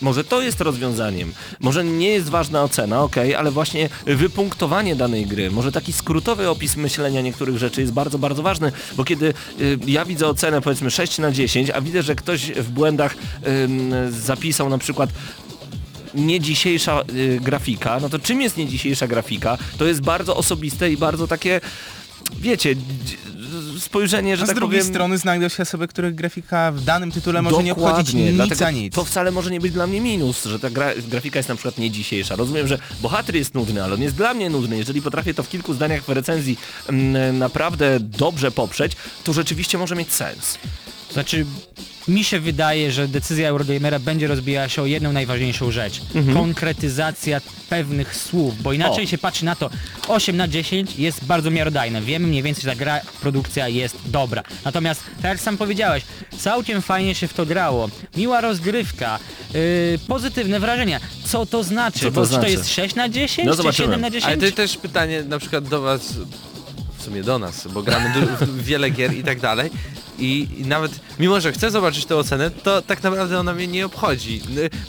[0.00, 1.32] Może to jest rozwiązaniem.
[1.60, 6.76] Może nie jest ważna ocena, okej, ale właśnie wypunktowanie danej gry, może taki skrótowy opis
[6.76, 11.18] myślenia niektórych rzeczy jest bardzo, bardzo ważny, bo kiedy y, ja widzę ocenę powiedzmy 6
[11.18, 13.16] na 10, a widzę, że ktoś w błędach
[14.10, 15.10] zapisał na przykład
[16.14, 19.58] nie dzisiejsza y, grafika, no to czym jest nie dzisiejsza grafika?
[19.78, 21.60] To jest bardzo osobiste i bardzo takie,
[22.40, 22.74] wiecie,
[23.78, 24.94] spojrzenie, że A z tak drugiej powiem...
[24.94, 28.70] strony znajdą się osoby, których grafika w danym tytule może nie obchodzić nic dlatego a
[28.70, 28.94] nic.
[28.94, 31.78] To wcale może nie być dla mnie minus, że ta gra, grafika jest na przykład
[31.78, 32.36] nie dzisiejsza.
[32.36, 34.76] Rozumiem, że bohater jest nudny, ale on jest dla mnie nudny.
[34.76, 38.92] Jeżeli potrafię to w kilku zdaniach w recenzji mm, naprawdę dobrze poprzeć,
[39.24, 40.58] to rzeczywiście może mieć sens.
[41.12, 41.46] Znaczy,
[42.08, 46.00] mi się wydaje, że decyzja Eurogamera będzie rozbijała się o jedną najważniejszą rzecz.
[46.34, 49.06] Konkretyzacja pewnych słów, bo inaczej O.
[49.06, 49.70] się patrzy na to
[50.08, 52.02] 8 na 10 jest bardzo miarodajne.
[52.02, 54.42] Wiemy mniej więcej, że ta gra, produkcja jest dobra.
[54.64, 56.02] Natomiast, tak jak sam powiedziałeś,
[56.38, 57.88] całkiem fajnie się w to grało.
[58.16, 59.18] Miła rozgrywka,
[59.54, 59.60] yy,
[60.08, 61.00] pozytywne wrażenia.
[61.24, 61.98] Co to znaczy?
[61.98, 62.44] Co to bo czy znaczy?
[62.44, 63.86] to jest 6 na 10 No czy zobaczymy.
[63.86, 64.32] 7 na 10?
[64.32, 66.12] Ale to też pytanie na przykład do was,
[66.98, 68.12] w sumie do nas, bo gramy
[68.58, 69.70] wiele gier i tak dalej.
[70.18, 73.86] I, I nawet, mimo że chcę zobaczyć tę ocenę, to tak naprawdę ona mnie nie
[73.86, 74.40] obchodzi.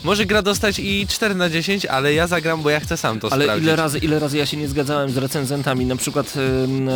[0.04, 3.32] Może gra dostać i 4 na 10, ale ja zagram, bo ja chcę sam to
[3.32, 3.64] Ale sprawdzić.
[3.66, 6.34] ile razy, ile razy ja się nie zgadzałem z recenzentami, na przykład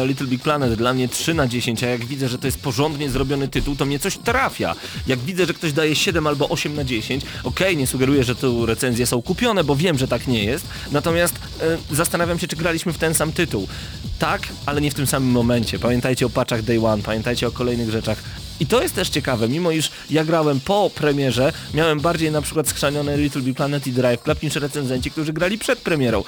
[0.06, 3.10] Little Big Planet dla mnie 3 na 10, a jak widzę, że to jest porządnie
[3.10, 4.74] zrobiony tytuł, to mnie coś trafia.
[5.06, 8.66] Jak widzę, że ktoś daje 7 albo 8 na 10, okej, nie sugeruję, że tu
[8.66, 11.34] recenzje są kupione, bo wiem, że tak nie jest, natomiast
[11.92, 13.68] y, zastanawiam się, czy graliśmy w ten sam tytuł.
[14.18, 15.78] Tak, ale nie w tym samym momencie.
[15.78, 18.19] Pamiętajcie o patchach Day One, pamiętajcie o kolejnych rzeczach.
[18.60, 22.68] I to jest też ciekawe, mimo iż ja grałem po premierze, miałem bardziej na przykład
[22.68, 26.24] skrzanione Little Big Planet i Drive Club niż recenzenci, którzy grali przed premierą.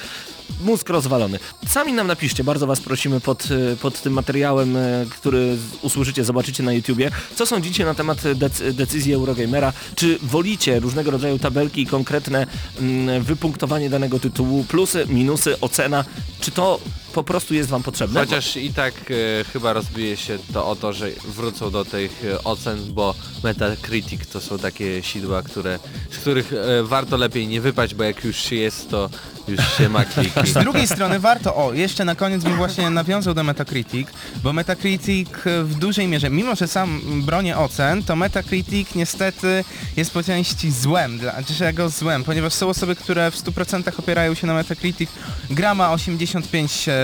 [0.61, 1.39] Mózg rozwalony.
[1.69, 6.63] Sami nam napiszcie, bardzo was prosimy pod, y, pod tym materiałem, y, który usłyszycie, zobaczycie
[6.63, 11.87] na YouTubie, co sądzicie na temat dec decyzji Eurogamera, czy wolicie różnego rodzaju tabelki i
[11.87, 12.47] konkretne
[12.81, 16.05] mm, wypunktowanie danego tytułu, plusy, minusy, ocena,
[16.41, 16.81] czy to
[17.13, 18.21] po prostu jest wam potrzebne?
[18.21, 22.45] Chociaż i tak e, chyba rozbije się to o to, że wrócą do tych e,
[22.45, 25.79] ocen, bo Metacritic to są takie sidła, które,
[26.11, 29.11] z których e, warto lepiej nie wypaść, bo jak już się jest, to
[29.49, 30.41] już się ma kliki.
[30.53, 34.09] Z drugiej strony warto, o, jeszcze na koniec bym właśnie nawiązał do Metacritic,
[34.43, 39.65] bo Metacritic e, w dużej mierze, mimo że sam bronię ocen, to Metacritic niestety
[39.97, 42.25] jest po części złem, dla, dlaczego złem?
[42.25, 45.11] Ponieważ są osoby, które w 100% opierają się na Metacritic,
[45.51, 47.02] gra ma 85%,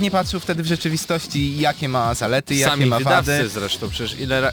[0.00, 3.48] nie patrzą wtedy w rzeczywistości jakie ma zalety, jakie Sami ma wydawcy wady.
[3.48, 4.48] zresztą, przecież ile,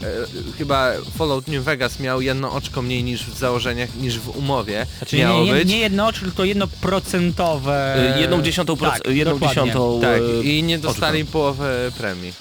[0.58, 5.16] chyba Fallout New Vegas miał jedno oczko mniej niż w założeniach, niż w umowie Znaczy
[5.16, 5.68] miało nie, nie, być.
[5.68, 7.96] nie jedno oczy, tylko jednoprocentowe.
[8.16, 9.48] Y, jedną dziesiątą, proc- tak, jedną dokładnie.
[9.62, 12.32] dziesiątą tak, y, i nie dostali połowę premii.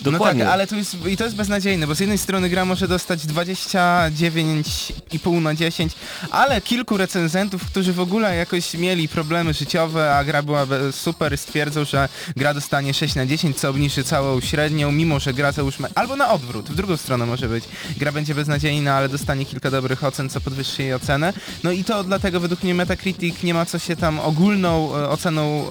[0.00, 0.44] Dokładnie.
[0.44, 2.88] No tak, ale to jest, i to jest beznadziejne, bo z jednej strony gra może
[2.88, 5.92] dostać 29,5 na 10,
[6.30, 11.84] ale kilku recenzentów, którzy w ogóle jakoś mieli problemy życiowe, a gra była super, stwierdzą,
[11.84, 16.16] że gra dostanie 6 na 10, co obniży całą średnią, mimo że gra załóżmy, albo
[16.16, 17.64] na odwrót, w drugą stronę może być.
[17.96, 21.32] Gra będzie beznadziejna, ale dostanie kilka dobrych ocen, co podwyższy jej ocenę.
[21.64, 25.66] No i to dlatego według mnie Metacritic nie ma co się tam ogólną e, oceną,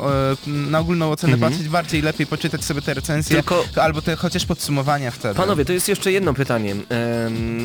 [0.48, 4.46] e, na ogólną ocenę patrzeć, bardziej lepiej poczytać sobie te recenzje, Tylko- albo te chociaż
[4.46, 5.36] podsumowania wtedy.
[5.36, 6.76] Panowie, to jest jeszcze jedno pytanie.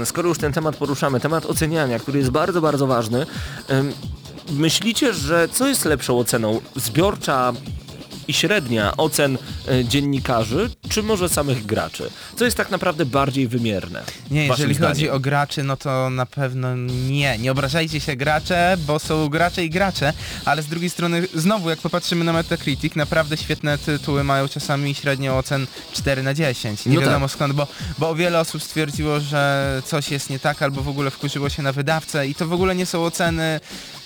[0.04, 3.26] Skoro już ten temat poruszamy, temat oceniania, który jest bardzo, bardzo ważny.
[4.50, 6.60] myślicie, że co jest lepszą oceną?
[6.76, 7.52] Zbiorcza
[8.28, 12.10] i średnia ocen e, dziennikarzy, czy może samych graczy?
[12.36, 14.02] Co jest tak naprawdę bardziej wymierne?
[14.30, 15.14] Nie, jeżeli chodzi zdaniem?
[15.14, 16.76] o graczy, no to na pewno
[17.08, 17.38] nie.
[17.38, 20.12] Nie obrażajcie się gracze, bo są gracze i gracze,
[20.44, 25.38] ale z drugiej strony znowu jak popatrzymy na Metacritic, naprawdę świetne tytuły mają czasami średnią
[25.38, 26.86] ocen 4 na 10.
[26.86, 27.34] Nie No wiadomo tak.
[27.36, 27.66] skąd, bo,
[27.98, 31.72] bo wiele osób stwierdziło, że coś jest nie tak albo w ogóle wkurzyło się na
[31.72, 33.60] wydawcę i to w ogóle nie są oceny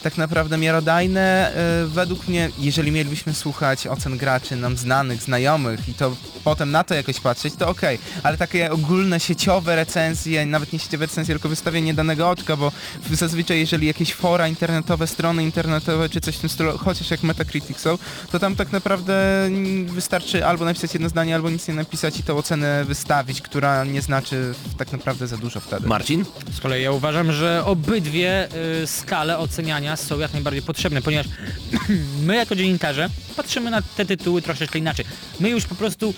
[0.06, 1.52] tak naprawdę miarodajne.
[1.82, 6.84] Yy, Według mnie, jeżeli mielibyśmy słuchać ocen graczy nam znanych, znajomych i to potem na
[6.84, 11.48] to jakoś patrzeć, to okej, ale takie ogólne sieciowe recenzje, nawet nie sieciowe recenzje, tylko
[11.48, 12.72] wystawienie danego oczka, bo
[13.10, 17.78] zazwyczaj jeżeli jakieś fora internetowe, strony internetowe czy coś w tym stylu, chociaż jak Metacritic
[17.78, 17.98] są,
[18.32, 19.14] to tam tak naprawdę
[19.86, 24.02] wystarczy albo napisać jedno zdanie, albo nic nie napisać i tą ocenę wystawić, która nie
[24.02, 25.88] znaczy tak naprawdę za dużo wtedy.
[25.88, 26.24] Marcin?
[26.52, 28.48] Z kolei ja uważam, że obydwie
[28.82, 31.26] y, skale oceniania są jak najbardziej potrzebne, ponieważ
[32.26, 35.04] my jako dziennikarze patrzymy na te tytuły troszeczkę inaczej.
[35.40, 36.14] My już po prostu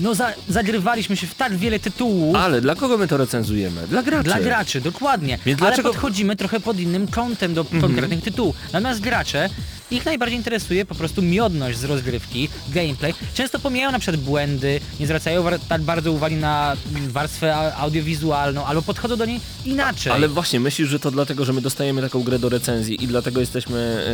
[0.00, 3.86] no za, zagrywaliśmy się w tak wiele tytułów Ale dla kogo my to recenzujemy?
[3.88, 4.24] Dla graczy.
[4.24, 5.38] dla graczy, dokładnie.
[5.46, 8.56] Więc Ale dlaczego- podchodzimy trochę pod innym kątem do konkretnych tytułów.
[8.72, 9.50] Natomiast gracze
[9.90, 13.14] ich najbardziej interesuje po prostu miodność z rozgrywki, gameplay.
[13.34, 16.76] Często pomijają na przykład błędy, nie zwracają tak bardzo uwagi na
[17.08, 20.12] warstwę audiowizualną, albo podchodzą do niej inaczej.
[20.12, 23.40] Ale właśnie, myślisz, że to dlatego, że my dostajemy taką grę do recenzji i dlatego
[23.40, 24.04] jesteśmy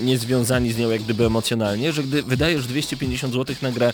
[0.00, 3.92] y, niezwiązani z nią jak gdyby emocjonalnie, że gdy wydajesz 250 zł na grę,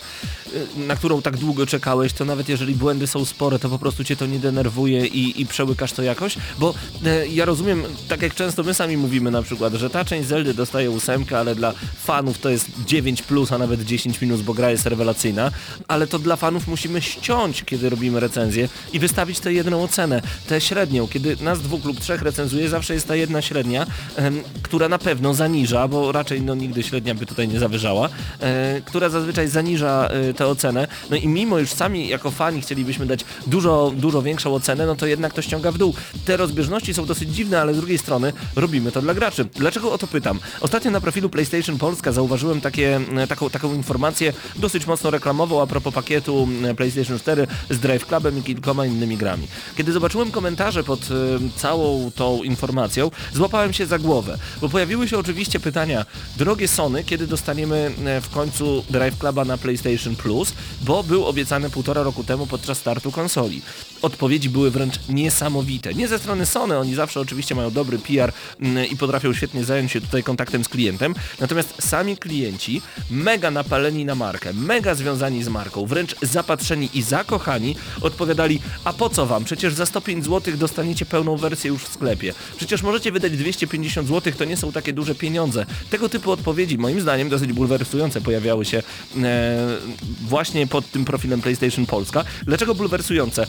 [0.77, 4.03] y, na którą tak długo czekałeś, to nawet jeżeli błędy są spore, to po prostu
[4.03, 6.37] cię to nie denerwuje i, i przełykasz to jakoś?
[6.59, 6.73] Bo
[7.23, 10.53] y, ja rozumiem, tak jak często my sami mówimy na przykład, że ta część Zeldy
[10.53, 14.71] dostaje ósemkę, ale dla fanów to jest 9 plus, a nawet 10 minus, bo gra
[14.71, 15.51] jest rewelacyjna,
[15.87, 20.61] ale to dla fanów musimy ściąć, kiedy robimy recenzję i wystawić tę jedną ocenę, tę
[20.61, 21.07] średnią.
[21.07, 23.85] Kiedy nas dwóch lub trzech recenzuje, zawsze jest ta jedna średnia,
[24.15, 28.09] em, która na pewno zaniża, bo raczej no, nigdy średnia by tutaj nie zawyżała,
[28.39, 30.88] e, która zazwyczaj zaniża e, tę ocenę.
[31.09, 35.05] No i mimo już sami jako fani chcielibyśmy dać dużo, dużo większą ocenę, no to
[35.05, 35.93] jednak to ściąga w dół.
[36.25, 39.45] Te rozbieżności są dosyć dziwne, ale z drugiej strony robimy to dla graczy.
[39.45, 40.39] Dlaczego o to pytam?
[40.61, 45.67] Ostatnio na profilu PlayStation Polska zauważyłem takie, e, taką, taką informację dosyć mocno reklamową a
[45.67, 49.47] propos pakietu e, PlayStation 4 z Drive Clubem i kilkoma innymi grami.
[49.77, 51.05] Kiedy zobaczyłem komentarze pod e,
[51.55, 56.05] całą tą informacją, złapałem się za głowę, bo pojawiły się oczywiście pytania,
[56.37, 62.03] drogie Sony, kiedy dostaniemy w końcu Drive Cluba na PlayStation Plus, bo był obiecany półtora
[62.03, 63.61] roku temu podczas startu konsoli.
[64.01, 65.93] Odpowiedzi były wręcz niesamowite.
[65.93, 69.91] Nie ze strony Sony, oni zawsze oczywiście mają dobry PR mm, i potrafią świetnie zająć
[69.91, 75.47] się tutaj kontaktem z klientem, natomiast sami klienci, mega napaleni na markę, mega związani z
[75.47, 79.43] marką, wręcz zapatrzeni i zakochani, odpowiadali, a po co wam?
[79.43, 82.33] Przecież za 105 zł dostaniecie pełną wersję już w sklepie.
[82.57, 85.65] Przecież możecie wydać 250 zł, to nie są takie duże pieniądze.
[85.89, 88.83] Tego typu odpowiedzi, moim zdaniem, dosyć bulwersujące pojawiały się
[89.23, 89.77] e,
[90.27, 92.23] właśnie pod tym profilem PlayStation Polska.
[92.45, 93.47] Dlaczego bulwersujące?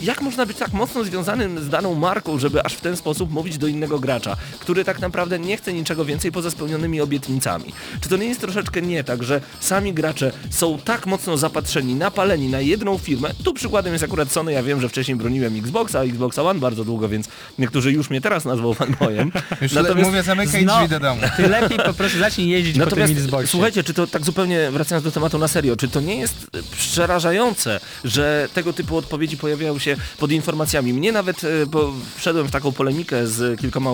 [0.00, 3.58] Jak można być tak mocno związanym z daną marką, żeby aż w ten sposób mówić
[3.58, 7.72] do innego gracza, który tak naprawdę nie chce niczego więcej poza spełnionymi obietnicami?
[8.00, 12.48] Czy to nie jest troszeczkę nie tak, że sami gracze są tak mocno zapatrzeni, napaleni
[12.48, 13.30] na jedną firmę?
[13.44, 17.08] Tu przykładem jest akurat Sony, ja wiem, że wcześniej broniłem Xboxa, Xboxa One bardzo długo,
[17.08, 17.28] więc
[17.58, 19.32] niektórzy już mnie teraz nazwą fanboyem.
[19.62, 21.20] Już le- mówię, zamykaj Zno- drzwi do domu.
[21.36, 23.46] Ty lepiej po prostu zacznij jeździć po Natomiast tym Xboxie.
[23.48, 26.62] słuchajcie, czy to tak zupełnie wracając do tematu na serio, czy to nie jest e,
[26.76, 29.85] przerażające, że tego typu odpowiedzi pojawiają się
[30.18, 30.92] pod informacjami?
[30.92, 33.90] Mnie nawet, e, bo wszedłem w taką polemikę z kilkoma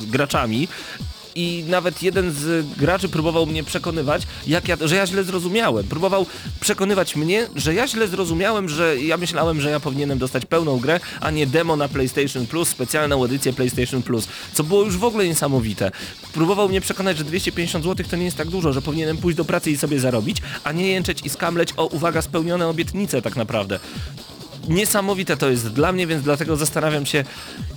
[0.00, 0.68] graczami,
[1.36, 5.86] i nawet jeden z graczy próbował mnie przekonywać, jak ja, że ja źle zrozumiałem.
[5.86, 6.26] Próbował
[6.60, 11.00] przekonywać mnie, że ja źle zrozumiałem, że ja myślałem, że ja powinienem dostać pełną grę,
[11.20, 15.26] a nie demo na PlayStation Plus, specjalną edycję PlayStation Plus, co było już w ogóle
[15.26, 15.90] niesamowite.
[16.32, 19.44] Próbował mnie przekonać, że 250 zł to nie jest tak dużo, że powinienem pójść do
[19.44, 23.78] pracy i sobie zarobić, a nie jęczeć i skamleć o, uwaga, spełnione obietnice tak naprawdę
[24.68, 27.24] niesamowite to jest dla mnie, więc dlatego zastanawiam się,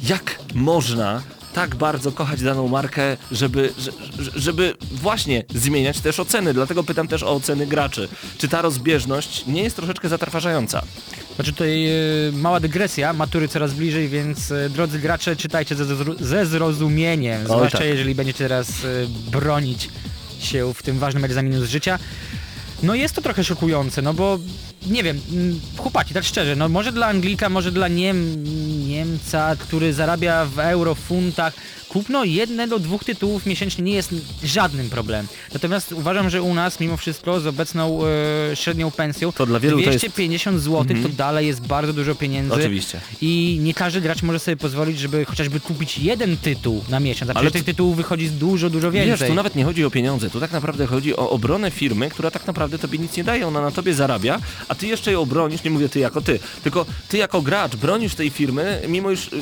[0.03, 1.21] jak można
[1.53, 3.91] tak bardzo kochać daną markę, żeby, że-
[4.23, 6.53] że- żeby właśnie zmieniać też oceny.
[6.53, 8.07] Dlatego pytam też o oceny graczy.
[8.37, 10.81] Czy ta rozbieżność nie jest troszeczkę zatrważająca?
[11.35, 11.91] Znaczy tutaj e,
[12.33, 15.85] mała dygresja, matury coraz bliżej, więc e, drodzy gracze czytajcie ze,
[16.19, 17.87] ze zrozumieniem, zwłaszcza tak.
[17.87, 19.89] jeżeli będziecie teraz e, bronić
[20.39, 21.99] się w tym ważnym egzaminie z życia.
[22.83, 24.39] No jest to trochę szokujące, no bo
[24.87, 28.43] nie wiem, mm, chłopaki, tak szczerze, no może dla Anglika, może dla Niem,
[28.87, 31.53] Niemca, który zarabia w euro, funtach,
[31.89, 35.27] kupno jednego, dwóch tytułów miesięcznie nie jest żadnym problemem.
[35.53, 37.99] Natomiast uważam, że u nas mimo wszystko z obecną
[38.51, 40.11] e, średnią pensją To dla wielu to jest- Mhm.
[40.11, 42.53] 250 zł to dalej jest bardzo dużo pieniędzy.
[42.53, 42.99] Oczywiście.
[43.21, 47.33] I nie każdy gracz może sobie pozwolić, żeby chociażby kupić jeden tytuł na miesiąc, a
[47.33, 49.11] Ale tych tytułów wychodzi dużo, dużo więcej.
[49.19, 52.31] Wiesz, tu nawet nie chodzi o pieniądze, tu tak naprawdę chodzi o obronę firmy, która
[52.31, 55.63] tak naprawdę tobie nic nie daje, ona na tobie zarabia, a ty jeszcze ją bronisz,
[55.63, 59.41] nie mówię ty jako ty, tylko ty jako gracz bronisz tej firmy, mimo iż y,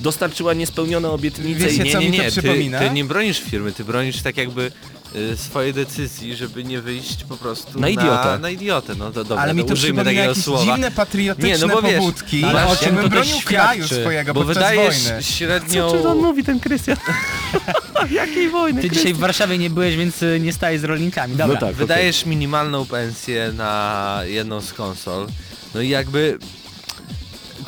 [0.00, 2.78] dostarczyła niespełnione obietnice Wiecie, i Nie, co nie, mi to nie, ty, przypomina?
[2.78, 4.72] ty nie bronisz firmy, ty bronisz tak jakby
[5.16, 8.24] y, swojej decyzji, żeby nie wyjść po prostu Na idiotę.
[8.24, 10.64] Na, na idiotę, no to dobra, Ale mi to użyjmy przypomina takiego jakieś słowa.
[10.64, 12.44] dziwne patriotyczne Nie, no bo wiesz, pobudki.
[12.44, 15.22] ale o czym też bronił kraju swojego Bo podczas wydajesz wojny.
[15.22, 15.90] średnią...
[15.90, 16.96] Co on mówi, ten Krystian?
[18.10, 21.36] Jakiej wojny, Ty dzisiaj w Warszawie nie byłeś, więc y, nie stajesz z rolnikami.
[21.36, 21.54] Dobra.
[21.60, 21.76] No tak.
[21.76, 25.26] Wydajesz minimalną pensję na jedną z konsol,
[25.74, 26.38] no i jakby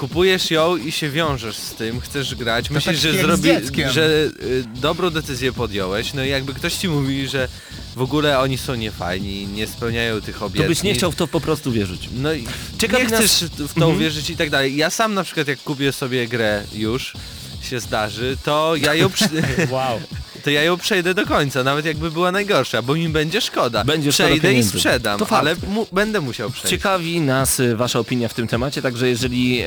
[0.05, 3.43] kupujesz ją i się wiążesz z tym, chcesz grać, myślisz, tak że, jak z zrobi,
[3.43, 3.91] dzieckiem.
[3.91, 7.49] że y, dobrą decyzję podjąłeś, no i jakby ktoś ci mówi, że
[7.97, 10.69] w ogóle oni są niefajni, nie spełniają tych To obietnic.
[10.69, 12.09] byś nie chciał w to po prostu wierzyć.
[12.17, 12.45] No i
[12.79, 13.97] Ciekawi nie nas- chcesz w to Mhm.
[13.97, 14.77] uwierzyć i tak dalej.
[14.77, 17.13] Ja sam na przykład jak kupię sobie grę już,
[17.63, 19.29] się zdarzy, to ja ją przy...
[19.71, 20.01] Wow.
[20.40, 23.85] To ja ją przejdę do końca, nawet jakby była najgorsza, bo mi będzie szkoda.
[23.85, 25.40] Będzie szkoda Przejdę i sprzedam, To fakt.
[25.40, 26.70] ale mu będę musiał przejść.
[26.70, 29.66] Ciekawi nas y, Wasza opinia w tym temacie, także jeżeli e,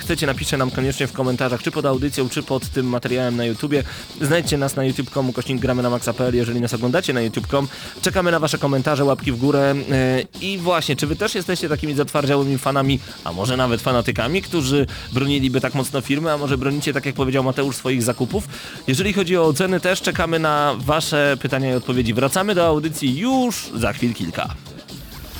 [0.00, 3.84] chcecie napiszcie nam koniecznie w komentarzach, czy pod audycją, czy pod tym materiałem na YouTubie.
[4.20, 7.68] Znajdźcie nas na youtube.com, kośnik gramy na maxa.pl, jeżeli nas oglądacie na youtube.com.
[8.02, 11.94] Czekamy na Wasze komentarze, łapki w górę e, i właśnie, czy Wy też jesteście takimi
[11.94, 17.06] zatwardziałymi fanami, a może nawet fanatykami, którzy broniliby tak mocno firmy, a może bronicie, tak
[17.06, 18.48] jak powiedział Mateusz, swoich zakupów?
[18.86, 22.14] Jeżeli chodzi o oceny, też czekamy na Wasze pytania i odpowiedzi.
[22.14, 24.48] Wracamy do audycji już za chwil kilka.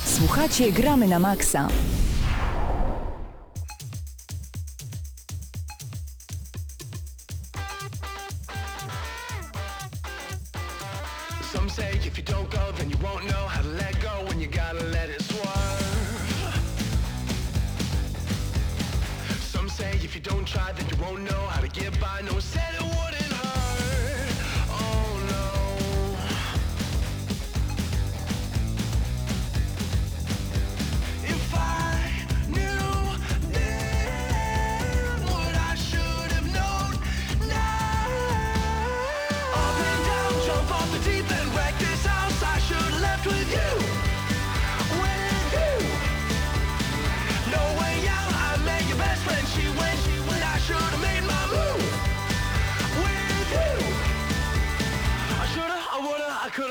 [0.05, 1.69] Słuchacie Gramy na Maxa.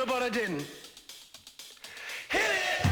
[0.07, 0.65] But I didn't.
[2.29, 2.87] Hit it!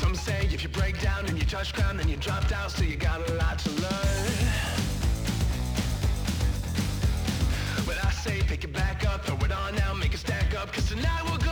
[0.00, 2.84] Some say if you break down and you touch ground, then you drop down, so
[2.84, 4.30] you got a lot to learn.
[7.84, 10.72] But I say pick it back up, throw it on now, make it stack up,
[10.72, 11.45] cause tonight we're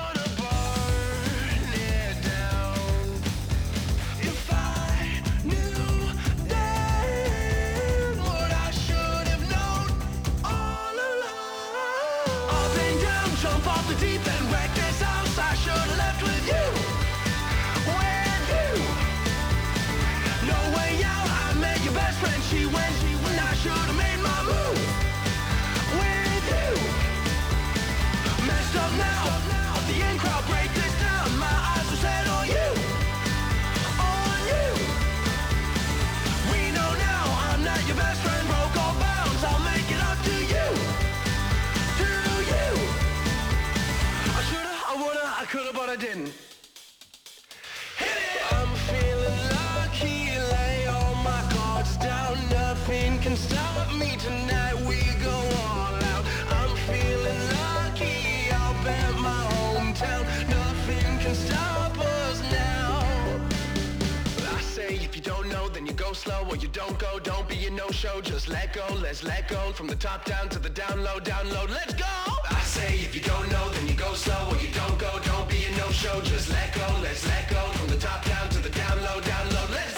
[66.75, 67.19] don't go.
[67.21, 68.85] Don't be a no-show, just let go.
[69.01, 71.65] Let's let go from the top down to the down low, down low.
[71.71, 72.15] Let's go.
[72.51, 75.19] I say if you don't know, then you go slow or you don't go.
[75.25, 76.87] Don't be a no-show, just let go.
[77.01, 79.67] Let's let go from the top down to the down low, down low.
[79.71, 79.94] Let's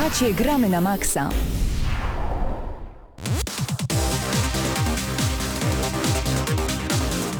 [0.00, 1.28] Słuchacie Gramy na Maxa.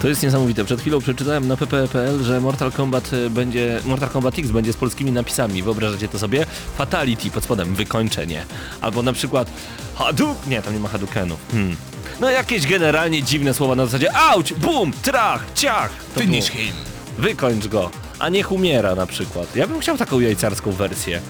[0.02, 0.64] To jest niesamowite.
[0.64, 4.76] Przed chwilą przeczytałem na pp.pl, że Mortal Kombat e, będzie, Mortal Kombat X będzie z
[4.76, 5.62] polskimi napisami.
[5.62, 6.46] Wyobrażacie to sobie?
[6.78, 8.44] Fatality pod spodem, wykończenie.
[8.80, 9.50] Albo na przykład
[9.94, 10.46] Haduk...
[10.46, 11.40] Nie, tam nie ma Hadukenów.
[11.52, 11.76] Hmm.
[12.20, 15.90] No jakieś generalnie dziwne słowa na zasadzie auć, bum, trach, ciach.
[16.14, 16.42] To było.
[16.42, 16.74] him.
[17.18, 17.90] Wykończ go.
[18.18, 19.56] A niech umiera na przykład.
[19.56, 21.20] Ja bym chciał taką jajcarską wersję.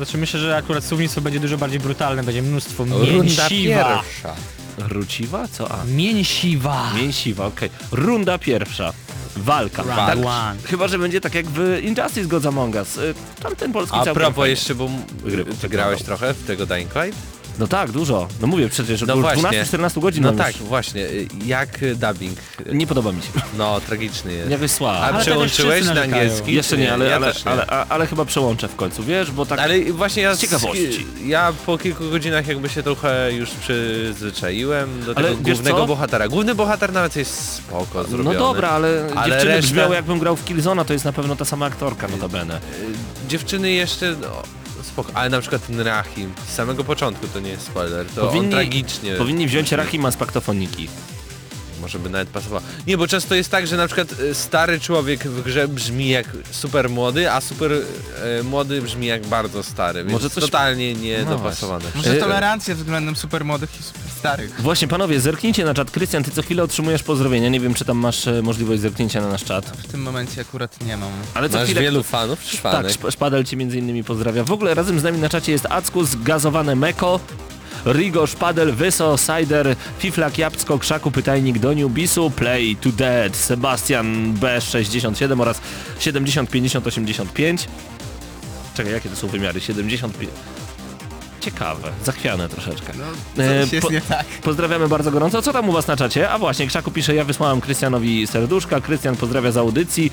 [0.00, 3.48] Znaczy myślę, że akurat słownictwo będzie dużo bardziej brutalne, będzie mnóstwo Runda mięsiwa.
[3.84, 4.34] pierwsza.
[4.78, 5.48] Ruciwa?
[5.48, 5.70] Co?
[5.72, 5.84] A.
[5.84, 6.92] Mięsiwa.
[6.96, 7.70] Mięsiwa, okej.
[7.92, 8.92] Runda pierwsza.
[9.36, 9.82] Walka.
[9.82, 10.54] Round Tak, one.
[10.64, 12.96] chyba, że będzie tak jak w Injustice Gods Among Us.
[12.96, 14.50] Y, Tamten polski A całkiem propos fajny.
[14.50, 14.90] jeszcze, bo
[15.24, 17.18] Gry ty grałeś trochę w tego Dying Light?
[17.60, 18.28] No tak, dużo.
[18.40, 19.42] No mówię przecież, No no właśnie.
[19.64, 20.62] 12-14 godzin No tak, już.
[20.68, 21.06] właśnie.
[21.46, 22.38] Jak y, dubbing?
[22.72, 23.28] Nie podoba mi się.
[23.58, 24.50] No, tragiczny jest.
[24.50, 24.98] Jakoś słabo.
[24.98, 26.52] A Ale przełączyłeś na angielski?
[26.54, 27.50] Jeszcze nie, ale, ja ale, nie.
[27.52, 29.58] ale, a- ale chyba przełączę w końcu, wiesz, bo tak...
[29.58, 31.06] Ale właśnie ja Z ciekawości.
[31.26, 35.86] Ja po kilku godzinach jakby się trochę już przyzwyczaiłem do Ale tego wiesz głównego co?
[35.86, 36.28] bohatera.
[36.28, 38.38] Główny bohater nawet jest spoko no zrobiony.
[38.38, 41.44] dobra, ale, Ale dziewczyny reszta- brzmiały jakbym grał w Killzona, to jest na pewno ta
[41.44, 42.60] sama aktorka, notabene.
[43.28, 44.42] Dziewczyny jeszcze, no,
[45.02, 45.18] spoko.
[45.18, 49.14] Ale na przykład ten Rahim, z samego początku to nie jest spoiler, to on tragicznie...
[49.14, 50.88] powinni wziąć Rahima z paktofoniki.
[51.80, 52.62] Może by nawet pasowało.
[52.86, 56.26] Nie, bo często jest tak, że na przykład e, stary człowiek w grze brzmi jak
[56.50, 61.24] super młody, a super e, młody brzmi jak bardzo stary, więc Może coś- totalnie nie
[61.24, 61.84] No dopasowane.
[61.94, 64.60] Może E, tolerancja względem super młodych i super starych.
[64.62, 65.90] Właśnie, panowie, zerknijcie na czat.
[65.90, 67.48] Krystian, ty co chwilę otrzymujesz pozdrowienia.
[67.48, 69.66] Nie wiem, czy tam masz e, możliwość zerknięcia na nasz czat.
[69.66, 71.10] W tym momencie akurat nie mam.
[71.34, 71.80] Ale co Masz chwilę...
[71.80, 74.44] wielu fanów czy Tak, Szpadel cię między innymi pozdrawia.
[74.44, 77.20] W ogóle razem z nami na czacie jest Ackus, Gazowane Meko,
[77.86, 85.40] Rigo, Szpadel, Wyso, Cider, Fiflak, Jabłko, Krzaku, Pytajnik, Doniu, Bisu, Play, To Dead, Sebastian B67
[85.40, 85.60] oraz
[85.98, 87.68] 70, 50, 85.
[88.74, 89.60] Czekaj, jakie to są wymiary?
[89.60, 90.30] 75...
[91.40, 92.92] Ciekawe, zachwiane troszeczkę.
[92.98, 94.26] No, E, po- nie tak.
[94.26, 95.42] Pozdrawiamy bardzo gorąco.
[95.42, 96.30] Co tam u was na czacie?
[96.30, 98.80] A właśnie, Krzaku pisze, ja wysłałem Krystianowi serduszka.
[98.80, 100.12] Krystian pozdrawia z audycji.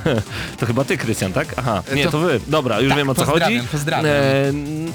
[0.58, 1.54] to chyba ty, Krystian, tak?
[1.56, 2.40] Aha, nie, to, To- wy.
[2.46, 3.68] Dobra, już Tak, wiem o co pozdrawiam, chodzi.
[3.72, 4.06] pozdrawiam.
[4.06, 4.52] E,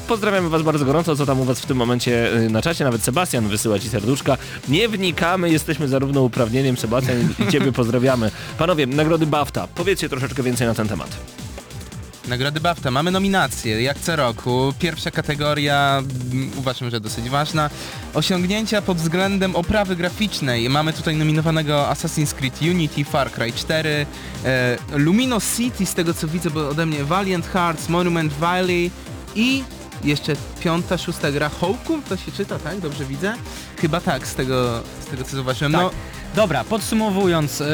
[0.08, 1.16] pozdrawiamy was bardzo gorąco.
[1.16, 2.84] Co tam u was w tym momencie e, na czacie?
[2.84, 4.38] Nawet Sebastian wysyła ci serduszka.
[4.68, 8.32] Nie wnikamy, jesteśmy zarówno uprawnieniem, Sebastian, i ciebie pozdrawiamy.
[8.58, 9.68] Panowie, nagrody BAFTA.
[9.76, 11.10] Powiedzcie troszeczkę więcej na ten temat.
[12.28, 12.92] Nagrody BAFTA.
[12.92, 14.74] Mamy nominacje, jak co roku.
[14.80, 17.70] Pierwsza kategoria, mm, uważam, że dosyć ważna.
[18.14, 20.70] Osiągnięcia pod względem oprawy graficznej.
[20.70, 24.06] Mamy tutaj nominowanego Assassin's Creed Unity, Far Cry 4,
[24.46, 28.92] e, Lumino City, z tego co widzę, bo ode mnie Valiant Hearts, Monument Valley
[29.36, 29.64] i
[30.04, 32.80] jeszcze piąta, szósta gra Hokum, to się czyta, tak?
[32.80, 33.34] Dobrze widzę?
[33.82, 35.72] Chyba tak, z tego, z tego co zauważyłem.
[35.74, 35.82] Tak.
[35.82, 35.92] No,
[36.36, 37.66] Dobra, podsumowując, yy,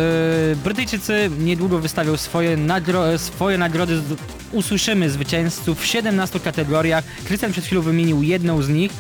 [0.64, 4.02] Brytyjczycy niedługo wystawią swoje, nagro swoje nagrody.
[4.52, 7.04] Usłyszymy zwycięzców w 17 kategoriach.
[7.26, 8.92] Krystian przed chwilą wymienił jedną z nich.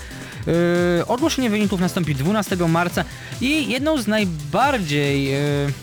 [0.47, 0.53] Yy,
[1.07, 3.03] ogłoszenie wyników nastąpi 12 marca
[3.41, 5.25] i jedną z najbardziej...
[5.25, 5.73] Yy,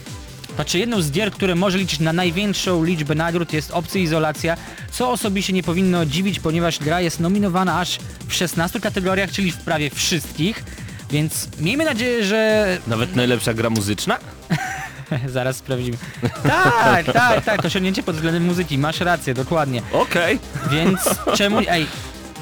[0.55, 4.57] znaczy jedną z gier, które może liczyć na największą liczbę nagród jest Opcja Izolacja,
[4.91, 7.99] co osobiście nie powinno dziwić, ponieważ gra jest nominowana aż
[8.29, 10.65] w 16 kategoriach, czyli w prawie wszystkich,
[11.11, 14.19] więc miejmy nadzieję, że Nawet najlepsza gra muzyczna?
[15.27, 15.97] Zaraz sprawdzimy.
[16.43, 19.83] Tak, tak, tak, osiągnięcie pod względem muzyki, masz rację, dokładnie.
[19.93, 20.39] Okej.
[20.71, 21.01] Więc
[21.35, 21.59] czemu...
[21.69, 21.87] Ej,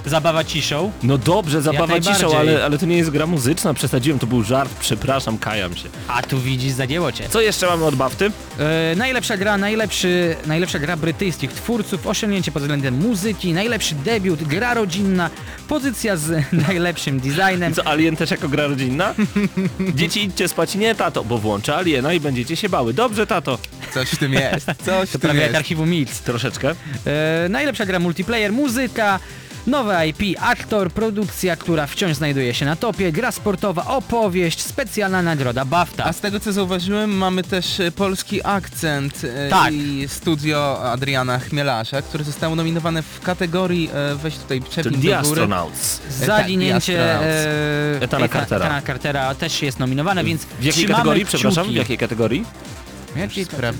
[0.07, 0.92] zabawa ciszą.
[1.02, 4.70] No dobrze, zabawa ciszą, ale, ale to nie jest gra muzyczna, przesadziłem, to był żart,
[4.80, 5.88] przepraszam, kajam się.
[6.09, 7.28] A tu widzisz, zadzięło cię.
[7.28, 8.30] Co jeszcze mamy od Bafty?
[8.59, 14.74] E, najlepsza gra, najlepszy, najlepsza gra brytyjskich twórców, osiągnięcie pod względem muzyki, najlepszy debiut, gra
[14.74, 15.30] rodzinna,
[15.68, 17.74] pozycja z najlepszym designem.
[17.74, 19.14] Co, Alien też jako gra rodzinna?
[19.94, 22.94] Dzieci idźcie spać, nie tato, bo włączę Aliena i będziecie się bały.
[22.94, 23.59] Dobrze, tato.
[23.94, 25.57] coś w tym jest, coś w To tym prawie jak jest.
[25.57, 26.20] archiwum Mix.
[26.20, 26.74] Troszeczkę.
[27.07, 29.18] E, najlepsza gra multiplayer, muzyka,
[29.66, 35.64] nowe IP, aktor, produkcja, która wciąż znajduje się na topie, gra sportowa, opowieść, specjalna nagroda
[35.64, 36.04] BAFTA.
[36.04, 39.72] A z tego co zauważyłem, mamy też e, polski akcent e, Tak.
[39.74, 45.02] i studio Adriana Chmielarza, które zostało nominowane w kategorii, e, weź tutaj przepin The do
[45.02, 45.14] góry.
[45.16, 46.00] Astronauts.
[46.10, 48.66] Zaginięcie tak, e, Etana Eta- Cartera.
[48.66, 51.36] Etana Cartera też jest nominowane, więc W jakiej kategorii, kciuki.
[51.38, 51.72] przepraszam?
[51.72, 52.44] W jakiej kategorii?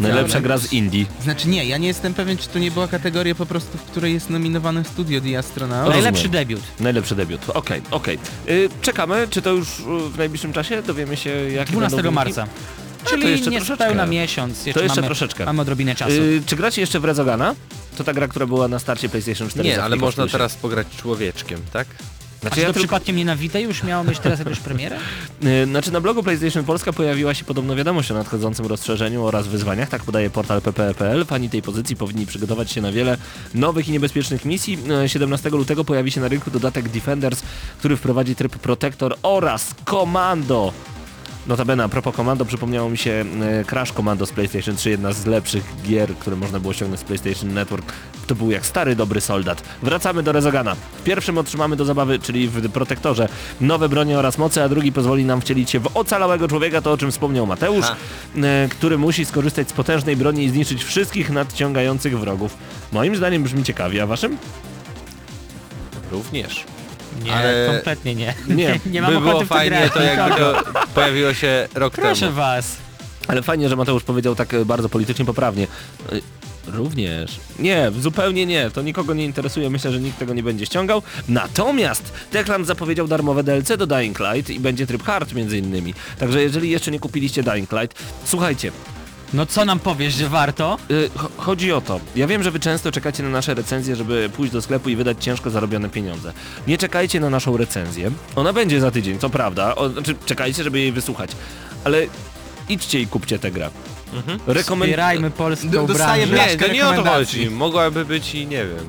[0.01, 1.05] Najlepsza gra z Indie.
[1.23, 4.15] Znaczy nie, ja nie jestem pewien, czy to nie była kategoria po prostu, w której
[4.15, 5.89] jest nominowane studio The Astronaut.
[5.91, 6.61] Najlepszy debiut.
[6.81, 7.51] Najlepszy debiut.
[7.51, 8.19] Okej, okej.
[8.49, 9.83] Y, Czekamy, czy to już y,
[10.13, 10.83] w najbliższym czasie?
[10.83, 12.47] Dowiemy się jakie 12 będą marca.
[13.05, 14.07] to Czyli jeszcze niespełna troszeczkę.
[14.07, 14.67] miesiąc.
[14.67, 15.45] Jeszcze jeszcze mamy, troszeczkę.
[15.45, 16.13] Mamy odrobinę czasu.
[16.13, 17.55] Y, czy gracie jeszcze w Rezogana?
[17.97, 19.69] To ta gra, która była na starcie PlayStation 4.
[19.69, 21.87] Nie, ale można teraz pograć człowieczkiem, tak?
[22.47, 22.87] A Znaczy czy ja to tylko...
[22.87, 24.97] przypadkiem nie na Vita już miało mieć teraz jakąś premierę?
[25.45, 29.89] Y, Znaczy na blogu PlayStation Polska pojawiła się podobno wiadomość o nadchodzącym rozszerzeniu oraz wyzwaniach,
[29.89, 31.25] tak podaje portal pp.pl.
[31.25, 33.17] Fani tej pozycji powinni przygotować się na wiele
[33.55, 34.79] nowych i niebezpiecznych misji.
[35.05, 37.43] Y, 17 lutego pojawi się na rynku dodatek Defenders,
[37.79, 40.73] który wprowadzi tryb Protector oraz Komando.
[41.47, 45.27] Notabene, a propos Komando, przypomniało mi się e, Crash Commando z PlayStation 3, jedna z
[45.27, 47.93] lepszych gier, które można było ściągnąć z PlayStation Network.
[48.27, 49.63] To był jak stary, dobry soldat.
[49.83, 50.75] Wracamy do Rezogana.
[50.75, 53.29] W pierwszym otrzymamy do zabawy, czyli w Protektorze,
[53.61, 56.97] nowe bronie oraz moce, a drugi pozwoli nam wcielić się w ocalałego człowieka, to o
[56.99, 57.97] czym wspomniał Mateusz, Ha.
[58.43, 62.57] e, który musi skorzystać z potężnej broni i zniszczyć wszystkich nadciągających wrogów.
[62.93, 64.39] Moim zdaniem brzmi ciekawie, a waszym?
[66.13, 66.65] Również.
[67.25, 68.35] Nie, Ale- kompletnie nie.
[68.49, 70.63] Nie, nie mam By ochoty było fajnie, to jakby to
[70.95, 72.37] pojawiło się rok Proszę temu.
[72.37, 72.77] was.
[73.29, 75.67] Ale fajnie, że Mateusz powiedział tak bardzo politycznie poprawnie.
[76.77, 77.41] Również.
[77.59, 78.71] Nie, zupełnie nie.
[78.71, 79.71] To nikogo nie interesuje.
[79.71, 81.03] Myślę, że nikt tego nie będzie ściągał.
[81.29, 85.95] Natomiast Techland zapowiedział darmowe DLC do Dying Light i będzie tryb hard między innymi.
[86.19, 88.73] Także jeżeli jeszcze nie kupiliście Dying Light, słuchajcie,
[89.33, 90.79] No co nam powiesz, że warto?
[90.91, 92.01] y, cho- chodzi o to.
[92.17, 95.25] Ja wiem, że wy często czekacie na nasze recenzje, żeby pójść do sklepu i wydać
[95.25, 96.33] ciężko zarobione pieniądze.
[96.67, 98.11] Nie czekajcie na naszą recenzję.
[98.37, 99.75] Ona będzie za tydzień, co prawda.
[99.75, 101.31] O, znaczy, czekajcie, żeby jej wysłuchać.
[101.85, 102.07] Ale
[102.69, 103.71] idźcie i kupcie tę grę.
[104.47, 106.19] Rekomen- Wspierajmy polską branżę.
[106.19, 107.39] Nie, Blaszkę to nie o to rekomendacji.
[107.45, 107.51] chodzi.
[107.51, 108.87] Mogłaby być i nie wiem,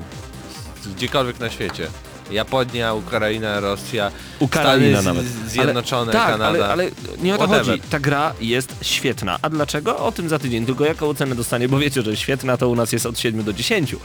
[0.96, 1.86] gdziekolwiek na świecie.
[2.30, 5.26] Japonia, Ukraina, Rosja, Ukraina Stany nawet.
[5.48, 6.48] Zjednoczone, ale, tak, Kanada.
[6.48, 6.90] Ale, ale
[7.22, 7.66] nie o to Whatever.
[7.66, 7.88] chodzi.
[7.90, 9.38] Ta gra jest świetna.
[9.42, 9.98] A dlaczego?
[9.98, 10.66] O tym za tydzień.
[10.66, 11.68] Tylko jaką ocenę dostanie?
[11.68, 13.96] Bo wiecie, że świetna to u nas jest od 7 do 10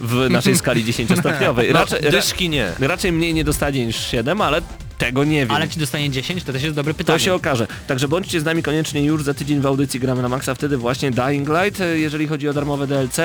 [0.00, 1.72] w naszej skali 10-stopniowej.
[1.72, 2.72] No, Raczej, ra, dyszki nie.
[2.78, 4.62] raczej mniej nie dostanie niż 7, ale
[4.98, 5.50] tego nie wiem.
[5.50, 7.18] Ale ci dostanie 10, to też jest dobre To pytanie.
[7.20, 7.66] się okaże.
[7.86, 11.10] Także bądźcie z nami koniecznie już za tydzień w audycji Gramy na Maxa, wtedy właśnie
[11.10, 13.16] Dying Light, e, jeżeli chodzi o darmowe DLC.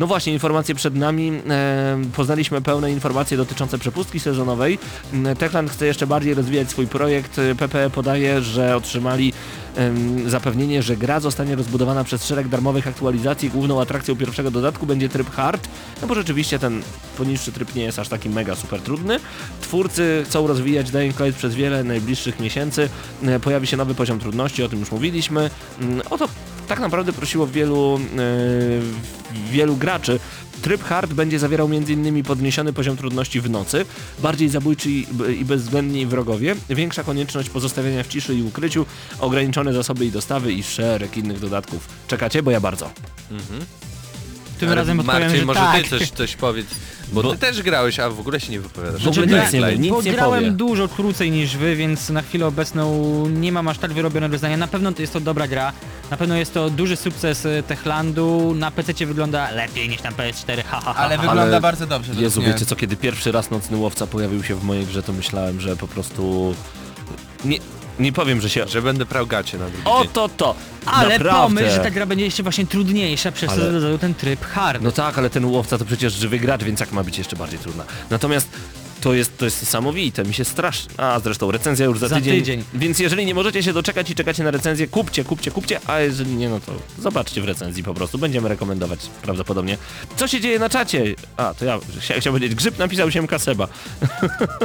[0.00, 1.32] No właśnie, informacje przed nami.
[1.50, 4.78] E, poznaliśmy pełne informacje dotyczące przepustki sezonowej.
[5.12, 7.38] Mm, Techland chce jeszcze bardziej rozwijać swój projekt.
[7.38, 9.32] E, PPE podaje, że otrzymali
[10.26, 13.50] zapewnienie, że gra zostanie rozbudowana przez szereg darmowych aktualizacji.
[13.50, 15.68] Główną atrakcją pierwszego dodatku będzie tryb hard,
[16.02, 16.82] no bo rzeczywiście ten
[17.18, 19.20] poniższy tryb nie jest aż taki mega super trudny.
[19.60, 22.88] Twórcy chcą rozwijać Dying Light przez wiele najbliższych miesięcy.
[23.22, 25.50] E, Pojawi się nowy poziom trudności, o tym już mówiliśmy.
[25.80, 26.28] Mm, O to
[26.68, 30.20] tak naprawdę prosiło wielu, e, wielu graczy.
[30.62, 32.22] Tryb hard będzie zawierał m.in.
[32.22, 33.84] podniesiony poziom trudności w nocy,
[34.22, 35.06] bardziej zabójczy i,
[35.44, 38.86] bezwzględni wrogowie, większa konieczność pozostawienia w ciszy i ukryciu,
[39.20, 41.88] ograniczone zasoby i dostawy i szereg innych dodatków.
[42.08, 42.42] Czekacie?
[42.42, 42.90] Bo ja bardzo.
[44.58, 45.82] Tym razem odpowiem, Marcin, że może tak.
[45.82, 46.66] ty coś, coś powiedz,
[47.12, 49.02] bo, Bo- ty też grałeś, a w ogóle się nie wypowiadasz.
[49.04, 50.50] W ogóle Dying nic nie nic Bo nie grałem powie.
[50.56, 52.92] dużo krócej niż wy, więc na chwilę obecną
[53.28, 54.56] nie mam aż tak wyrobionego zdania.
[54.56, 55.72] Na pewno to jest to dobra gra,
[56.10, 60.62] na pewno jest to duży sukces e, Techlandu, na PC wygląda lepiej niż na PS4,
[60.64, 62.12] ha, ha, ha, Ale wygląda Ale- bardzo dobrze.
[62.14, 65.60] Jezu, wiecie co, kiedy pierwszy raz Nocny Łowca pojawił się w mojej grze, to myślałem,
[65.60, 66.54] że po prostu...
[67.44, 67.58] Nie,
[67.98, 68.68] nie powiem, że się...
[68.68, 70.10] Że będę prał gacie na drugi O dzień.
[70.12, 70.54] to to!
[70.86, 71.30] Ale Naprawdę.
[71.48, 74.82] pomyśl, że ta gra będzie jeszcze właśnie trudniejsza przez Ale- ten tryb hard.
[74.82, 77.58] No tak, ale ten łowca to przecież żywy gracz, więc jak ma być jeszcze bardziej
[77.58, 77.84] trudna.
[78.10, 78.48] Natomiast
[79.08, 81.00] to jest, to jest niesamowite, mi się strasznie...
[81.00, 82.64] A zresztą recenzja już za, Za tydzień, tydzień.
[82.74, 86.34] Więc jeżeli nie możecie się doczekać i czekacie na recenzję, kupcie, kupcie, kupcie, a jeżeli
[86.34, 88.18] nie, no to zobaczcie w recenzji po prostu.
[88.18, 89.78] Będziemy rekomendować prawdopodobnie.
[90.16, 91.14] Co się dzieje na czacie?
[91.36, 93.68] A, to ja chcia- chciałem powiedzieć, Grzyb napisał się Seba.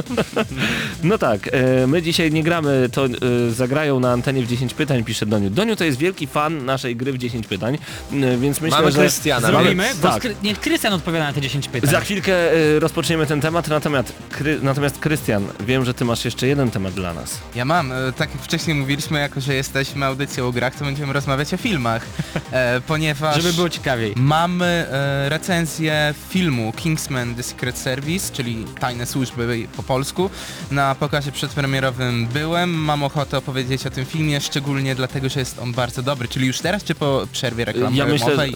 [1.03, 3.09] no tak, e, my dzisiaj nie gramy, to e,
[3.51, 5.49] zagrają na antenie w 10 pytań, pisze Doniu.
[5.49, 7.77] Doniu to jest wielki fan naszej gry w 10 pytań,
[8.11, 8.99] e, więc myślę, Mamy że...
[8.99, 9.47] Krystiana.
[9.47, 9.75] Zrobimy?
[9.75, 10.43] Mamy- tak.
[10.43, 11.89] niech Krystian odpowiada na te 10 pytań.
[11.89, 12.33] Za chwilkę
[12.79, 17.13] rozpoczniemy ten temat, natomiast, kry, natomiast Krystian, wiem, że ty masz jeszcze jeden temat dla
[17.13, 17.39] nas.
[17.55, 21.13] Ja mam, e, tak jak wcześniej mówiliśmy, jako że jesteśmy audycją o grach, to będziemy
[21.13, 22.05] rozmawiać o filmach,
[22.51, 24.13] e, ponieważ Żeby było ciekawiej.
[24.15, 30.29] mamy e, recenzję filmu Kingsman The Secret Service, czyli Tajne Służby po polsku.
[30.71, 35.71] Na pokazie przedpremierowym byłem, mam ochotę opowiedzieć o tym filmie, szczególnie dlatego, że jest on
[35.73, 37.97] bardzo dobry, czyli już teraz, czy po przerwie reklamowej?
[37.97, 38.55] Ja myślę, że- muzycznej?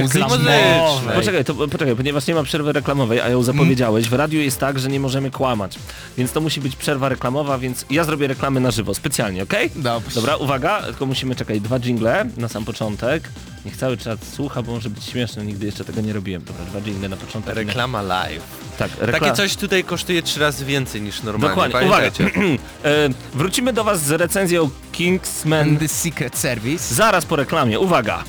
[0.00, 1.14] Muzycznej.
[1.14, 4.71] Poczekaj, to, poczekaj, ponieważ nie ma przerwy reklamowej, a ją zapowiedziałeś, w radiu jest tak,
[4.78, 5.78] że nie możemy kłamać,
[6.18, 9.70] więc to musi być przerwa reklamowa, więc ja zrobię reklamy na żywo, specjalnie, okej?
[9.76, 10.14] Dobrze.
[10.14, 13.28] Dobra, uwaga, tylko musimy czekać dwa jingle na sam początek.
[13.64, 16.44] Niech cały czas słucha, bo może być śmieszne, nigdy jeszcze tego nie robiłem.
[16.44, 17.54] Dobra, dwa jingle na początek.
[17.54, 18.42] Reklama live.
[18.78, 19.20] Tak, rekla...
[19.20, 21.48] Takie coś tutaj kosztuje trzy razy więcej niż normalnie.
[21.48, 22.10] Dokładnie, uwaga.
[22.10, 22.58] Pamiętajcie.
[22.84, 26.94] e, wrócimy do was z recenzją Kingsman The Secret Service.
[26.94, 27.80] zaraz po reklamie.
[27.80, 28.24] Uwaga!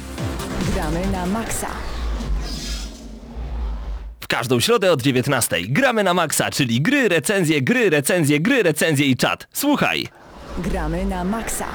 [0.73, 1.67] Gramy na maksa.
[4.33, 9.15] Każdą środę od 19 gramy na maksa, czyli gry, recenzje, gry, recenzje, gry, recenzje i
[9.15, 9.47] czat.
[9.53, 10.07] Słuchaj!
[10.57, 11.65] Gramy na maksa.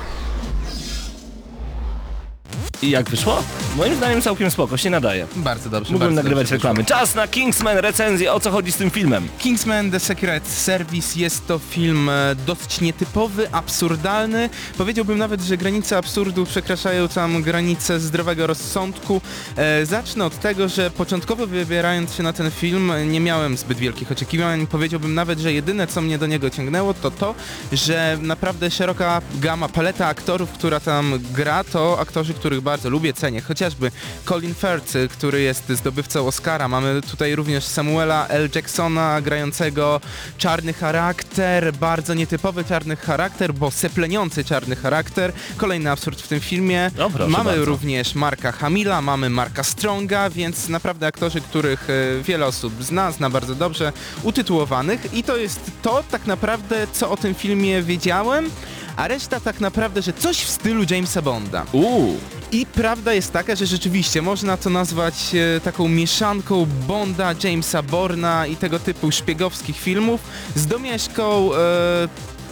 [2.83, 3.43] I jak wyszło?
[3.77, 5.27] Moim zdaniem całkiem spoko, się nadaje.
[5.37, 5.93] Bardzo dobrze.
[5.93, 6.85] Mógłbym bardzo nagrywać dobrze reklamy.
[6.85, 9.29] Czas na Kingsman recenzję, o co chodzi z tym filmem?
[9.39, 14.51] Kingsman The Secret Service jest to film e, dosyć nietypowy, absurdalny.
[14.79, 19.21] Powiedziałbym nawet, że granice absurdu przekraczają tam granice zdrowego rozsądku.
[19.57, 24.13] E, zacznę od tego, że początkowo wybierając się na ten film nie miałem zbyt wielkich
[24.13, 24.67] oczekiwań.
[24.67, 27.35] Powiedziałbym nawet, że jedyne co mnie do niego ciągnęło to to,
[27.73, 33.41] że naprawdę szeroka gama, paleta aktorów, która tam gra, to aktorzy, których bardzo lubię, cenię.
[33.41, 33.91] Chociażby
[34.25, 36.69] Colin Firth, który jest zdobywcą Oscara.
[36.69, 38.49] Mamy tutaj również Samuela L.
[38.55, 40.01] Jacksona grającego
[40.39, 45.33] czarny charakter, bardzo nietypowy czarny charakter, bo sepleniący czarny charakter.
[45.57, 46.91] Kolejny absurd w tym filmie.
[46.97, 47.65] No, mamy bardzo.
[47.65, 53.31] również Marka Hamila, mamy Marka Stronga, więc naprawdę aktorzy, których e, wiele osób zna, zna
[53.31, 53.93] bardzo dobrze,
[54.23, 58.51] utytułowanych i to jest to tak naprawdę, co o tym filmie wiedziałem,
[58.99, 61.67] a reszta tak naprawdę, że coś w stylu Jamesa Bonda.
[61.73, 62.17] Uuu,
[62.53, 68.47] I prawda jest taka, że rzeczywiście można to nazwać e, taką mieszanką Bonda, Jamesa Borna
[68.47, 70.21] i tego typu szpiegowskich filmów
[70.55, 71.59] z domieszką e,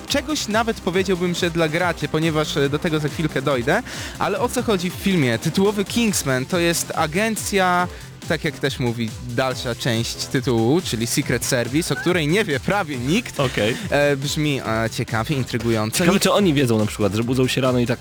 [0.08, 3.82] czegoś nawet powiedziałbym, że dla graczy, ponieważ e, do tego za chwilkę dojdę.
[4.18, 5.38] Ale o co chodzi w filmie?
[5.38, 7.88] Tytułowy Kingsman to jest agencja
[8.28, 12.96] tak jak też mówi dalsza część tytułu, czyli Secret Service, o której nie wie prawie
[12.98, 13.40] nikt.
[13.40, 13.76] okej.
[13.90, 15.98] E, brzmi e, ciekawie, intrygująco.
[15.98, 17.98] Ciekawe, Nikt czy oni wiedzą na przykład, że budzą się rano i tak,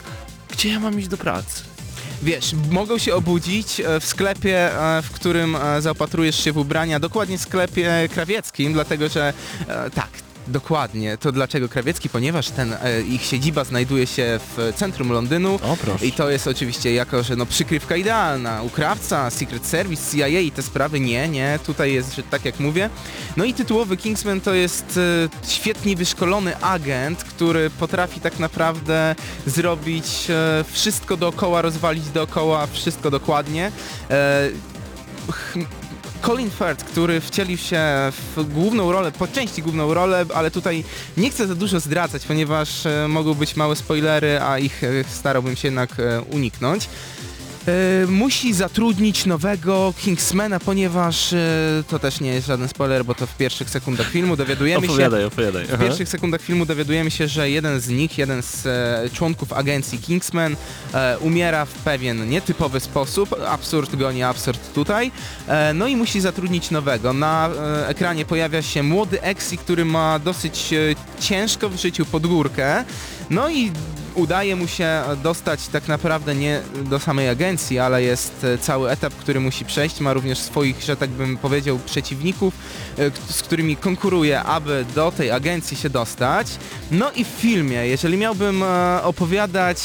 [0.49, 1.63] gdzie ja mam iść do pracy?
[2.23, 6.99] Wiesz, mogą się obudzić e, w sklepie, e, w którym e, zaopatrujesz się w ubrania,
[6.99, 9.33] dokładnie sklepie krawieckim, dlatego że
[9.95, 10.09] tak,
[10.47, 11.17] dokładnie.
[11.17, 12.09] To dlaczego krawiecki?
[12.09, 15.55] Ponieważ ten e, ich siedziba znajduje się w centrum Londynu.
[15.55, 16.05] O proszę.
[16.05, 20.63] I to jest oczywiście jako, że no przykrywka idealna, ukrawca, Secret Service, CIA i te
[20.63, 22.89] sprawy, nie, nie, tutaj jest, że tak jak mówię.
[23.37, 24.99] No i tytułowy Kingsman to jest
[25.43, 29.15] e, świetnie wyszkolony agent, który potrafi tak naprawdę
[29.45, 33.71] zrobić e, wszystko dookoła, rozwalić dookoła, wszystko dokładnie.
[34.09, 34.49] E,
[36.21, 37.81] Colin Firth, który wcielił się
[38.35, 40.83] w główną rolę, po części główną rolę, ale tutaj
[41.17, 45.55] nie chcę za dużo zdradzać, ponieważ e, mogą być małe spoilery, a ich e, starałbym
[45.55, 46.89] się jednak e, uniknąć.
[47.67, 51.37] E, musi zatrudnić nowego Kingsmana, ponieważ e,
[51.89, 55.25] to też nie jest żaden spoiler, bo to w pierwszych sekundach filmu dowiadujemy się, Opowiadaj,
[55.25, 55.65] opowiadaj.
[55.65, 59.97] w pierwszych sekundach filmu dowiadujemy się, że jeden z nich, jeden z e, członków agencji
[59.99, 60.55] Kingsman
[61.19, 63.35] umiera w pewien nietypowy sposób.
[63.47, 65.11] Absurd goni absurd tutaj.
[65.73, 67.13] No i musi zatrudnić nowego.
[67.13, 67.49] Na
[67.87, 70.73] ekranie pojawia się młody Exi, który ma dosyć
[71.19, 72.83] ciężko w życiu pod górkę.
[73.29, 73.71] No i
[74.15, 79.13] udaje mu się dostać tak naprawdę nie do samej agencji, ale jest e, cały etap,
[79.13, 79.99] który musi przejść.
[79.99, 82.53] Ma również swoich, że tak bym powiedział, przeciwników,
[82.99, 86.47] e, z którymi konkuruje, aby do tej agencji się dostać.
[86.91, 89.77] No i w filmie, jeżeli miałbym e, opowiadać,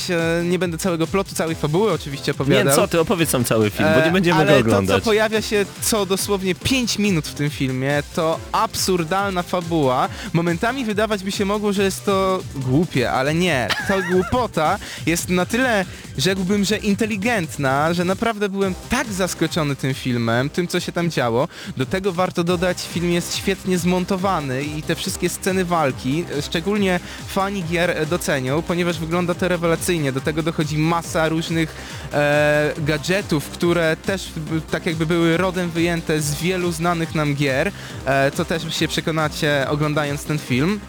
[0.44, 2.66] nie będę całego plotu, całej fabuły oczywiście opowiadał.
[2.66, 4.96] Nie, co ty, opowiedz sam cały film, bo nie będziemy ale go oglądać.
[4.96, 10.08] to, co pojawia się co dosłownie 5 minut w tym filmie, to absurdalna fabuła.
[10.32, 13.68] Momentami wydawać by się mogło, że jest to głupie, ale nie.
[13.88, 15.84] Ta głupota jest na tyle,
[16.18, 21.48] rzekłbym, że inteligentna, że naprawdę byłem tak zaskoczony tym filmem, tym co się tam działo.
[21.76, 27.64] Do tego warto dodać, film jest świetnie zmontowany i te wszystkie sceny walki, szczególnie fani
[27.64, 30.12] gier e, docenią, ponieważ wygląda to rewelacyjnie.
[30.12, 31.74] Do tego dochodzi masa różnych
[32.12, 34.28] e, gadżetów, które też
[34.70, 37.72] tak jakby były rodem wyjęte z wielu znanych nam gier.
[38.04, 40.80] E, to też się przekonacie oglądając ten film.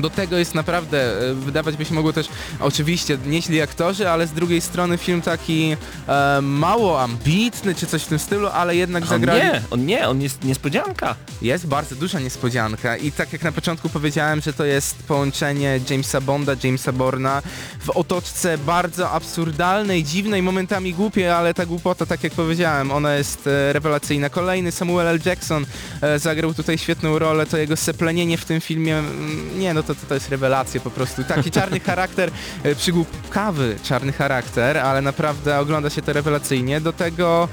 [0.00, 2.28] Do tego jest naprawdę, e, wydawać by się mogło też,
[2.60, 5.76] oczywiście nieźli aktorzy, ale z drugiej strony film taki
[6.08, 9.40] e, mało ambitny, czy coś w tym stylu, ale jednak On zagrali...
[9.40, 11.14] nie, on nie, on jest niespodzianka.
[11.42, 16.20] Jest bardzo duża niespodzianka i tak jak na początku powiedziałem, że to jest połączenie Jamesa
[16.20, 17.42] Bonda, Jamesa Borna
[17.80, 23.46] w otoczce bardzo absurdalnej, dziwnej, momentami głupiej, ale ta głupota, tak jak powiedziałem, ona jest
[23.46, 24.30] e, rewelacyjna.
[24.30, 25.20] Kolejny Samuel L.
[25.24, 25.66] Jackson
[26.02, 29.94] e, zagrał tutaj świetną rolę, to jego seplenienie w tym filmie, mm, nie no to,
[29.94, 31.24] to, to jest rewelacja po prostu.
[31.24, 32.30] Taki czarny charakter,
[32.62, 36.80] e, przygłupkawy czarny charakter, ale naprawdę ogląda się to rewelacyjnie.
[36.80, 37.48] Do tego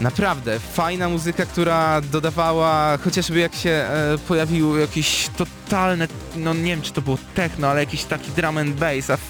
[0.00, 6.82] Naprawdę, fajna muzyka, która dodawała, chociażby jak się e, pojawił jakieś totalne, no nie wiem
[6.82, 9.20] czy to było techno, ale jakiś taki drum and bass, a w,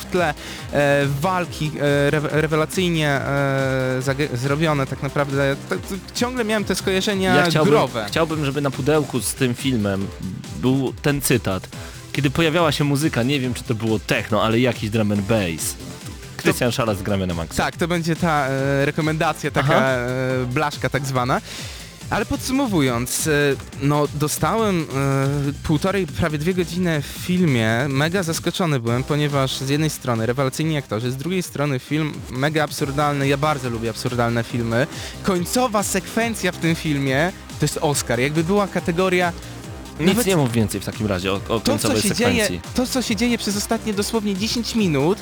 [0.00, 0.34] w tle
[0.72, 4.02] e, walki e, re, rewelacyjnie e,
[4.34, 5.56] zrobione tak naprawdę.
[5.68, 5.80] To, to,
[6.14, 8.04] ciągle miałem te skojarzenia Ja chciałbym, growe.
[8.08, 10.06] chciałbym, żeby na pudełku z tym filmem
[10.60, 11.68] był ten cytat.
[12.12, 15.74] Kiedy pojawiała się muzyka, nie wiem czy to było techno, ale jakiś drum and bass.
[16.42, 17.62] Krystian Szalas gramy na maksa.
[17.64, 19.84] Tak, to będzie ta e, rekomendacja, taka Aha.
[19.86, 21.40] e, blaszka tak zwana.
[22.10, 23.30] Ale podsumowując, e,
[23.82, 24.86] no dostałem e,
[25.62, 27.86] półtorej, prawie dwie godziny w filmie.
[27.88, 33.28] Mega zaskoczony byłem, ponieważ z jednej strony rewelacyjni aktorzy, z drugiej strony film mega absurdalny.
[33.28, 34.86] Ja bardzo lubię absurdalne filmy.
[35.22, 38.20] Końcowa sekwencja w tym filmie to jest Oscar.
[38.20, 39.32] Jakby była kategoria
[40.00, 42.48] Nic nawet- nie mów więcej w takim razie o, o to, co końcowej się sekwencji.
[42.48, 45.18] dzieje, to, co się dzieje przez ostatnie dosłownie 10 minut,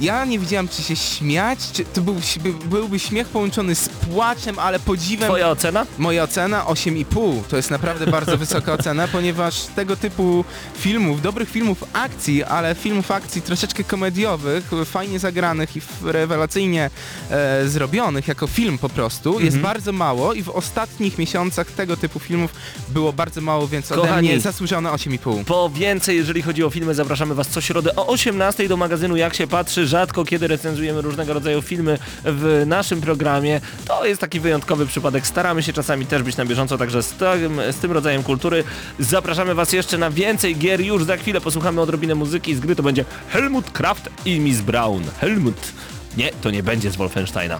[0.00, 4.58] ja nie wiedziałem, czy się śmiać, czy to był, by, byłby śmiech połączony z płaczem,
[4.58, 5.28] ale podziwem.
[5.28, 5.86] Twoja ocena?
[5.98, 10.44] Moja ocena 8,5 to jest naprawdę bardzo wysoka ocena, ponieważ tego typu
[10.76, 16.90] filmów, dobrych filmów akcji, ale filmów akcji troszeczkę komediowych, fajnie zagranych i rewelacyjnie
[17.30, 22.18] e, zrobionych jako film po prostu, jest bardzo mało i w ostatnich miesiącach tego typu
[22.18, 22.52] filmów
[22.88, 25.44] było bardzo mało, więc ode Kochani, mnie zasłużone 8,5.
[25.44, 29.34] Po więcej, jeżeli chodzi o filmy, zapraszamy Was co środę o 18 do magazynu Jak
[29.34, 29.83] się patrzy.
[29.86, 33.60] Rzadko kiedy recenzujemy różnego rodzaju filmy w naszym programie.
[33.86, 35.26] To jest taki wyjątkowy przypadek.
[35.26, 38.64] Staramy się czasami też być na bieżąco, także z tym, z tym rodzajem kultury
[38.98, 40.80] zapraszamy Was jeszcze na więcej gier.
[40.80, 42.76] Już za chwilę posłuchamy odrobinę muzyki z gry.
[42.76, 45.02] To będzie Helmut Kraft i Miss Brown.
[45.20, 45.72] Helmut.
[46.16, 47.58] Nie, to nie będzie z Wolfensteina.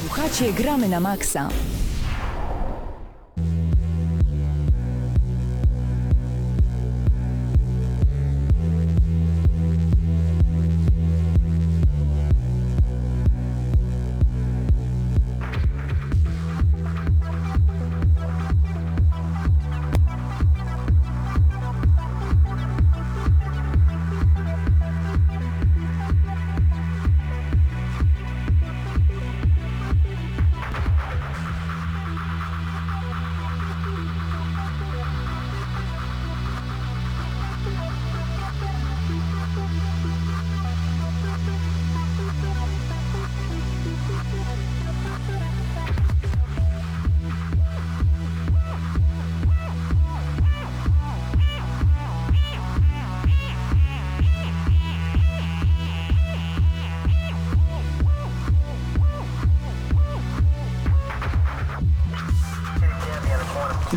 [0.00, 1.48] Słuchacie Gramy na Maxa.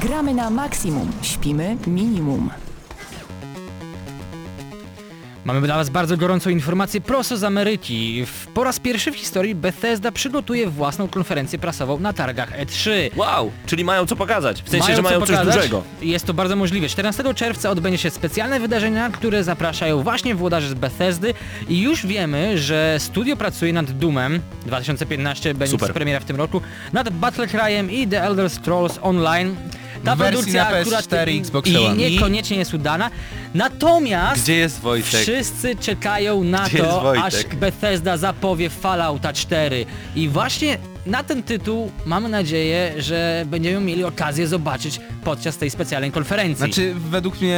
[0.07, 2.49] Gramy na maksimum, śpimy minimum.
[5.45, 8.25] Mamy dla Was bardzo gorącą informację prosto z Ameryki.
[8.25, 12.91] W- Po raz pierwszy w historii Bethesda przygotuje własną konferencję prasową na targach E E3.
[13.15, 14.61] Wow, czyli mają co pokazać.
[14.63, 15.55] W sensie, że co mają coś pokazać.
[15.55, 15.83] dużego.
[16.01, 16.89] Jest to bardzo możliwe.
[16.89, 21.33] 14 czerwca odbędzie się specjalne wydarzenia, które zapraszają właśnie włodarzy z Bethesdy
[21.69, 25.93] i już wiemy, że studio pracuje nad Doomem 2015 będzie Super.
[25.93, 26.61] premiera w tym roku,
[26.93, 29.55] nad Battle Cryem i The Elder Scrolls Online.
[30.05, 31.95] Ta produkcja na akurat PS4, Xbox i One.
[31.95, 33.09] niekoniecznie jest udana.
[33.53, 35.21] Natomiast Gdzie jest Wojtek?
[35.21, 39.85] Wszyscy czekają na Gdzie to, aż Bethesda zapowie Fallouta 4.
[40.15, 46.11] I właśnie na ten tytuł mamy nadzieję, że będziemy mieli okazję zobaczyć podczas tej specjalnej
[46.11, 46.57] konferencji.
[46.57, 47.57] Znaczy, według mnie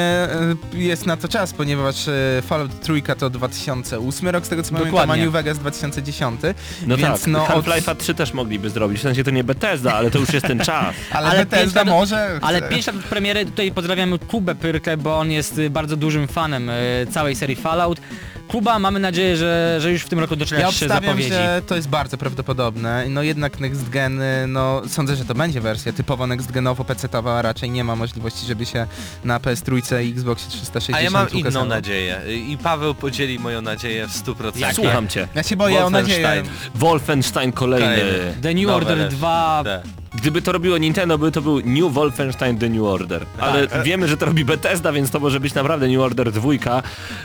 [0.73, 4.71] e, jest na to czas, ponieważ e, Fallout Trójka to 2008 rok, z tego co
[4.71, 5.25] pamiętam, a Dokładnie.
[5.25, 6.41] New Vegas 2010.
[6.87, 7.65] No więc tak, no od...
[7.65, 8.99] Half-Life'a 3 też mogliby zrobić.
[8.99, 10.95] W sensie to nie Bethesda, ale to już jest ten czas.
[11.11, 12.39] Ale, Ale Bethesda lat- może...
[12.41, 12.69] Ale chce.
[12.69, 16.69] 5 lat od premiery tutaj pozdrawiamy Kubę Pyrkę, bo on jest y, bardzo dużym fanem
[16.69, 18.01] y, całej serii Fallout.
[18.47, 21.29] Kuba, mamy nadzieję, że, że już w tym roku Ja doczekasz się obstawiam, zapowiedzi.
[21.29, 23.05] że to jest bardzo prawdopodobne.
[23.09, 27.41] No jednak next gen, no sądzę, że to będzie wersja typowo next genowo PC-towa, a
[27.41, 28.87] raczej nie ma możliwości, żeby się
[29.23, 31.65] na PS3 i Xboxie 360 A ja mam inną ukazało.
[31.65, 34.73] nadzieję i Paweł podzieli moją nadzieję w 100%.
[34.73, 35.27] Słucham cię.
[35.35, 36.43] Ja się boję o nadzieję.
[36.75, 37.51] Wolfenstein.
[37.51, 37.87] Kolejny.
[37.97, 38.33] Kolejny.
[38.41, 39.13] The New Nowe Order też.
[39.15, 39.81] 2 Te.
[40.17, 43.25] Gdyby to robiło Nintendo, by to był New Wolfenstein The New Order.
[43.39, 46.49] Ale wiemy, że to robi Bethesda, więc to może być naprawdę New Order 2.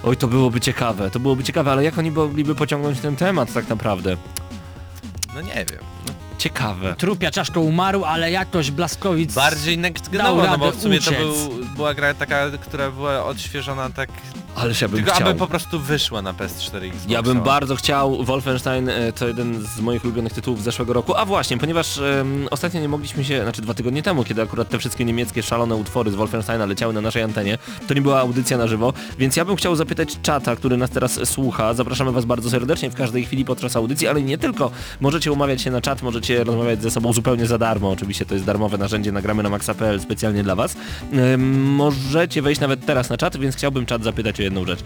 [0.03, 3.68] Oj, to byłoby ciekawe, to byłoby ciekawe, ale jak oni mogliby pociągnąć ten temat tak
[3.68, 4.16] naprawdę?
[5.34, 5.80] No nie wiem.
[6.38, 6.95] Ciekawe.
[6.99, 9.34] Trupia czaszką umarł, ale jakoś Blaskowic...
[9.34, 11.20] bardziej next genowo, no bo w sumie to uciec.
[11.20, 14.11] był, była gra taka, która była odświeżona tak...
[14.57, 15.28] Ależ ja bym Tylko chciał.
[15.28, 19.28] aby po prostu wyszła na PS4 i Xbox Ja bym bardzo chciał, Wolfenstein e, to
[19.28, 23.24] jeden z moich ulubionych tytułów z zeszłego roku, a właśnie, ponieważ em, ostatnio nie mogliśmy
[23.24, 26.92] się, znaczy dwa tygodnie temu, kiedy akurat te wszystkie niemieckie szalone utwory z Wolfensteina leciały
[26.94, 30.57] na naszej antenie, to nie była audycja na żywo, więc ja bym chciał zapytać czata,
[30.57, 34.38] który nas teraz słucha, zapraszamy was bardzo serdecznie w każdej chwili podczas audycji, ale nie
[34.38, 38.34] tylko, możecie umawiać się na czat, możecie rozmawiać ze sobą zupełnie za darmo, oczywiście to
[38.34, 40.76] jest darmowe narzędzie, nagramy na maxa.pl specjalnie dla was,
[41.12, 44.80] Em, możecie wejść nawet teraz na czat, więc chciałbym czat zapytać o jedną rzecz.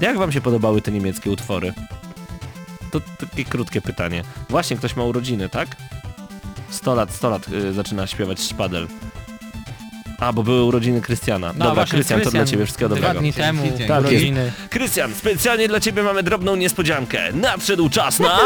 [0.00, 1.72] Jak wam się podobały te niemieckie utwory?
[2.90, 3.00] To
[3.30, 4.22] takie krótkie pytanie.
[4.48, 5.76] Właśnie ktoś ma urodziny, tak?
[6.70, 8.86] 100 lat, 100 lat y, zaczyna śpiewać szpadel.
[10.18, 11.52] A, bo były urodziny Krystiana.
[11.56, 13.20] No Dobra, Krystian, to dla ciebie wszystkiego Dwa dobrego.
[13.20, 14.52] dni temu, Tak urodziny.
[14.70, 17.32] Krystian, specjalnie dla ciebie mamy drobną niespodziankę.
[17.32, 18.38] Nadszedł czas na...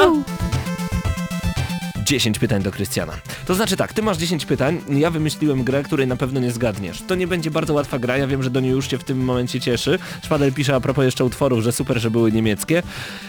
[2.04, 3.12] 10 pytań do Krystiana.
[3.46, 7.02] To znaczy tak, ty masz 10 pytań, ja wymyśliłem grę, której na pewno nie zgadniesz.
[7.06, 9.60] To nie będzie bardzo łatwa gra, ja wiem, że Doni już cię w tym momencie
[9.60, 9.98] cieszy.
[10.22, 12.82] Szpadel pisze a propos jeszcze utworów, że super, że były niemieckie.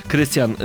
[0.07, 0.55] Krystian, y,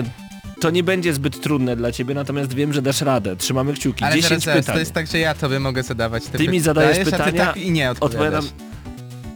[0.61, 3.37] to nie będzie zbyt trudne dla ciebie, natomiast wiem, że dasz radę.
[3.37, 4.05] Trzymamy kciuki.
[4.05, 4.75] Ale 10 zaraz, zaraz, pytań.
[4.75, 7.71] to jest tak, że ja tobie mogę zadawać te Ty mi zadajesz pytania, tak i
[7.71, 8.45] nie odpowiadasz.
[8.45, 8.70] Odpowiadam.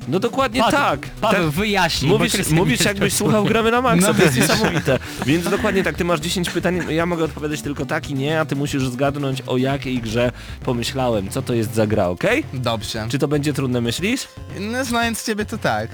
[0.09, 1.01] No dokładnie Paweł, tak.
[1.21, 1.51] Paweł, Tak.
[1.51, 2.11] wyjaśnij.
[2.11, 4.99] Mówisz, mówisz jakbyś słuchał gramy na maksa, No to jest niesamowite.
[5.27, 8.45] Więc dokładnie tak, ty masz 10 pytań, ja mogę odpowiadać tylko tak i nie, a
[8.45, 10.33] ty musisz zgadnąć o jakiej grze
[10.65, 12.45] pomyślałem, co to jest za gra, okej?
[12.55, 13.07] Dobrze.
[13.11, 14.29] Czy to będzie trudne, myślisz?
[14.61, 15.89] No znając ciebie to tak.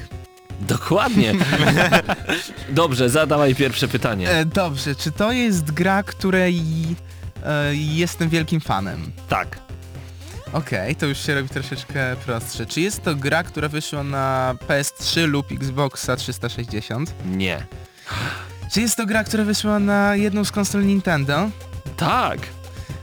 [0.60, 1.34] Dokładnie.
[2.68, 4.30] Dobrze, zadawaj pierwsze pytanie.
[4.30, 6.62] E, dobrze, czy to jest gra, której
[7.44, 9.12] e, jestem wielkim fanem?
[9.28, 9.69] Tak.
[10.52, 12.66] Okej, to już się robi troszeczkę prostsze.
[12.66, 17.14] Czy jest to gra, która wyszła na PS3 lub Xboxa 360?
[17.26, 17.66] Nie.
[18.72, 21.50] Czy jest to gra, która wyszła na jedną z konsol Nintendo?
[21.96, 22.38] Tak.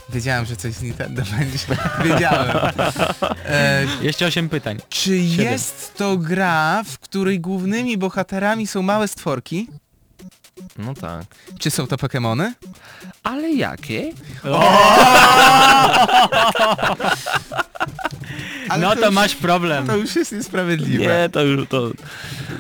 [0.10, 1.58] Wiedziałem, że coś z Nintendo będzie.
[2.14, 2.58] Wiedziałem.
[3.46, 4.78] E, Jeszcze 8 pytań.
[4.90, 9.68] czy jest to gra, w której głównymi bohaterami są małe stworki?
[10.78, 11.26] No tak.
[11.60, 12.52] Czy są to Pokémony?
[13.24, 14.14] Ale jakie?
[18.70, 19.88] Ale no to już- masz problem.
[19.88, 21.04] To już jest niesprawiedliwe.
[21.06, 21.92] Nie, to już to...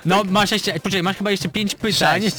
[0.05, 2.21] No masz jeszcze, poczekaj, masz chyba jeszcze 5 pytań.
[2.21, 2.37] Sześć.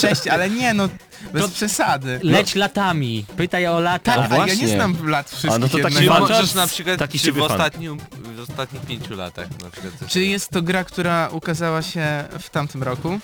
[0.00, 0.88] Sześć, ale nie no,
[1.32, 2.20] bez To- przesady.
[2.22, 3.24] Leć latami.
[3.36, 4.14] Pytaj o lata.
[4.14, 4.66] Tak, a ja właśnie.
[4.66, 5.92] nie znam lat wszystkich A no to tak.
[5.92, 6.20] Fan.
[6.20, 7.44] Możesz na przykład Taki czy w, fan.
[7.50, 7.98] ostatnim,
[8.36, 12.50] w ostatnich pięciu latach na przykład coś Czy jest to gra, która ukazała się w
[12.50, 13.18] tamtym roku?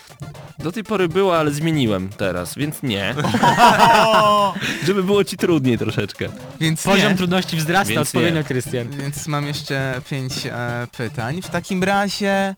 [0.59, 3.15] Do tej pory była, ale zmieniłem teraz, więc nie.
[4.85, 6.29] Żeby było ci trudniej troszeczkę.
[6.59, 7.17] Więc Poziom nie.
[7.17, 8.43] trudności wzrasta Więc odpowiednio.
[8.43, 8.89] Krystian.
[8.89, 11.41] Więc mam jeszcze pięć e, pytań.
[11.41, 12.55] W takim razie...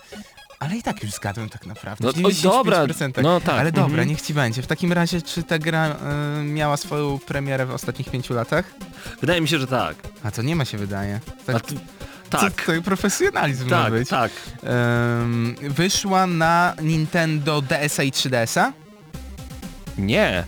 [0.59, 2.03] Ale i tak już zgadłem tak naprawdę.
[2.05, 3.23] No, oj, dobra, 95%.
[3.23, 4.07] no tak, Ale dobra, mhm.
[4.09, 4.61] niech ci będzie.
[4.61, 8.65] W takim razie, czy ta gra e, miała swoją premierę w ostatnich pięciu latach?
[9.21, 9.95] Wydaje mi się, że tak.
[10.23, 11.19] A to nie ma się wydaje.
[11.47, 11.75] A Tak, ty...
[11.75, 14.09] co, Tak, to profesjonalizm ma tak, być.
[14.09, 14.31] tak.
[14.63, 18.71] Em, wyszła na Nintendo DSa i 3DSa?
[19.97, 20.43] Nie.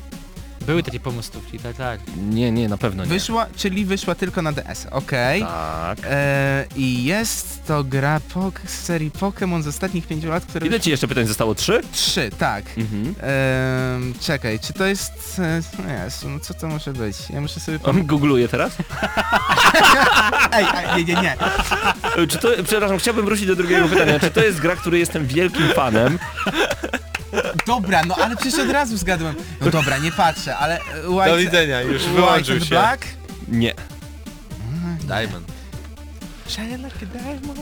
[0.70, 2.00] Były takie pomostówki, tak, tak.
[2.30, 3.10] Nie, nie, na pewno nie.
[3.10, 5.42] Wyszła, czyli wyszła tylko na DS, okej.
[5.42, 6.00] Tak.
[6.04, 10.68] E, I jest to gra pok z serii Pokémon z ostatnich pięciu lat, które...
[10.68, 11.56] Ile ci jeszcze pytań zostało?
[11.56, 11.82] Trzy?
[11.92, 12.66] Trzy, tak.
[12.78, 13.16] Mhm.
[14.22, 15.40] Czekaj, czy to jest...
[15.40, 17.18] E, no Jezu, no co to może być?
[17.30, 17.80] Ja muszę sobie...
[17.84, 18.72] On googluje teraz?
[20.54, 21.36] Ej, ej, nie, nie, nie.
[22.18, 24.20] E, Czy to, przepraszam, chciałbym wrócić do drugiego pytania.
[24.20, 26.20] Czy to jest gra, której jestem wielkim fanem?
[27.68, 29.36] Dobra, no ale przecież od razu zgadłem.
[29.62, 30.80] No dobra, nie patrzę, ale...
[30.80, 32.70] e, White, Do widzenia, już White wyłączył and się.
[32.70, 33.06] Black?
[33.48, 33.74] Nie.
[35.02, 35.52] Diamond.
[36.48, 37.60] Shine like a diamond.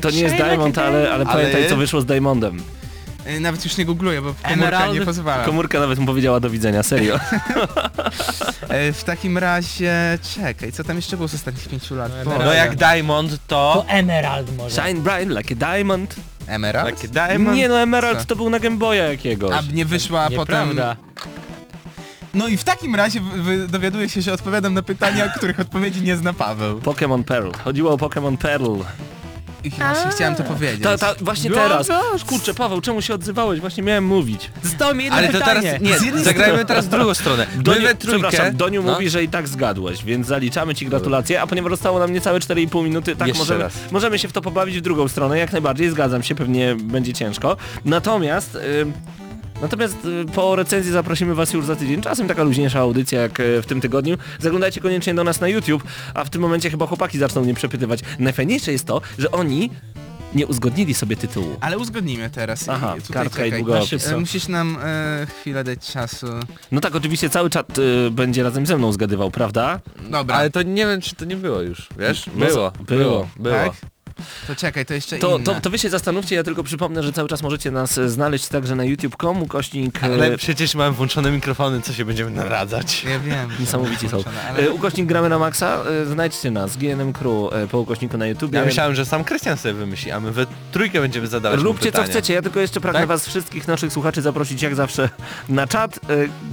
[0.00, 2.62] To nie jest Diamond, ale, ale pamiętaj co wyszło z Diamondem.
[3.24, 4.94] E, Nawet już nie googluję, bo komórka Emerald?
[4.94, 5.44] nie pozwala.
[5.44, 7.20] Komórka nawet mu powiedziała do widzenia, serio.
[8.68, 10.18] E, w takim razie...
[10.34, 12.12] Czekaj, co tam jeszcze było z ostatnich pięciu lat?
[12.24, 12.44] No, Boże.
[12.44, 13.84] No jak Diamond to...
[13.86, 14.82] To Emerald może.
[14.82, 16.16] Shine bright like a diamond.
[16.48, 16.94] Emerald?
[16.96, 17.56] Takie Diamond.
[17.56, 18.24] Nie no, Emerald Co?
[18.26, 19.52] to był na Game Boya jakiegoś.
[19.52, 20.38] A nie wyszła potem...
[20.68, 20.96] Nieprawda.
[22.34, 26.02] No i w takim razie wy- wy- dowiaduję się, że odpowiadam na pytania, których odpowiedzi
[26.02, 26.78] nie zna Paweł.
[26.78, 27.50] Pokémon Pearl.
[27.64, 28.76] Chodziło o Pokémon Pearl.
[29.64, 30.82] I właśnie chciałem to powiedzieć.
[30.82, 31.88] Ta, ta, właśnie teraz.
[32.26, 33.60] Kurczę, Paweł, czemu się odzywałeś?
[33.60, 34.50] Właśnie miałem mówić.
[34.62, 35.78] Zostało mi jedno Ale to pytanie.
[35.82, 36.02] teraz...
[36.02, 37.46] Nie, zagrajmy teraz drugą stronę.
[37.56, 38.28] My Doniu, we trójkę...
[38.28, 38.92] przepraszam, Doniu No.
[38.92, 42.84] mówi, że i tak zgadłeś, więc zaliczamy ci gratulacje, a ponieważ zostało nam niecałe 4,5
[42.84, 43.72] minuty, tak Jeszcze możemy, raz.
[43.90, 47.56] możemy się w to pobawić w drugą stronę, jak najbardziej, zgadzam się, pewnie będzie ciężko.
[47.84, 48.54] Natomiast...
[48.54, 49.17] Y
[49.62, 52.02] Natomiast y, po recenzji zaprosimy Was już za tydzień.
[52.02, 54.16] Czasem taka luźniejsza audycja jak y, w tym tygodniu.
[54.38, 55.82] Zaglądajcie koniecznie do nas na YouTube,
[56.14, 58.00] a w tym momencie chyba chłopaki zaczną mnie przepytywać.
[58.18, 59.70] Najfajniejsze jest to, że oni
[60.34, 61.56] nie uzgodnili sobie tytułu.
[61.60, 62.68] Ale uzgodnimy teraz.
[62.68, 64.06] Aha, I tutaj kartka i długopis.
[64.08, 66.26] E, Musisz nam e, chwilę dać czasu.
[66.72, 69.80] No tak, oczywiście cały czat y, będzie razem ze mną zgadywał, prawda?
[70.10, 72.26] Dobra, Ale to nie wiem, czy to nie było już, wiesz?
[72.34, 72.72] No, Było, było.
[72.86, 73.54] było, było.
[73.54, 73.72] tak?
[74.46, 75.44] To czekaj, to jeszcze To, inne.
[75.44, 78.48] to, to wy się zastanówcie, ja tylko przypomnę, że cały czas możecie nas e, znaleźć
[78.48, 80.02] także na youtube.com, kośnik...
[80.02, 83.04] e, Ale przecież mam włączone mikrofony, co się będziemy naradzać.
[83.04, 83.50] Ja wiem.
[83.60, 84.08] Niesamowici są.
[84.08, 84.70] włączone, E, Ale...
[84.70, 88.52] Ukośnik gramy na maksa, e, znajdźcie nas, GNM Crew e, po ukośniku na YouTube.
[88.52, 92.02] Ja myślałem, że sam Krystian sobie wymyśli, a my we trójkę będziemy zadawać Róbcie co
[92.02, 93.08] chcecie, ja tylko jeszcze pragnę Tak?
[93.08, 95.08] was wszystkich naszych słuchaczy zaprosić jak zawsze
[95.48, 95.96] na czat.
[95.96, 95.98] E,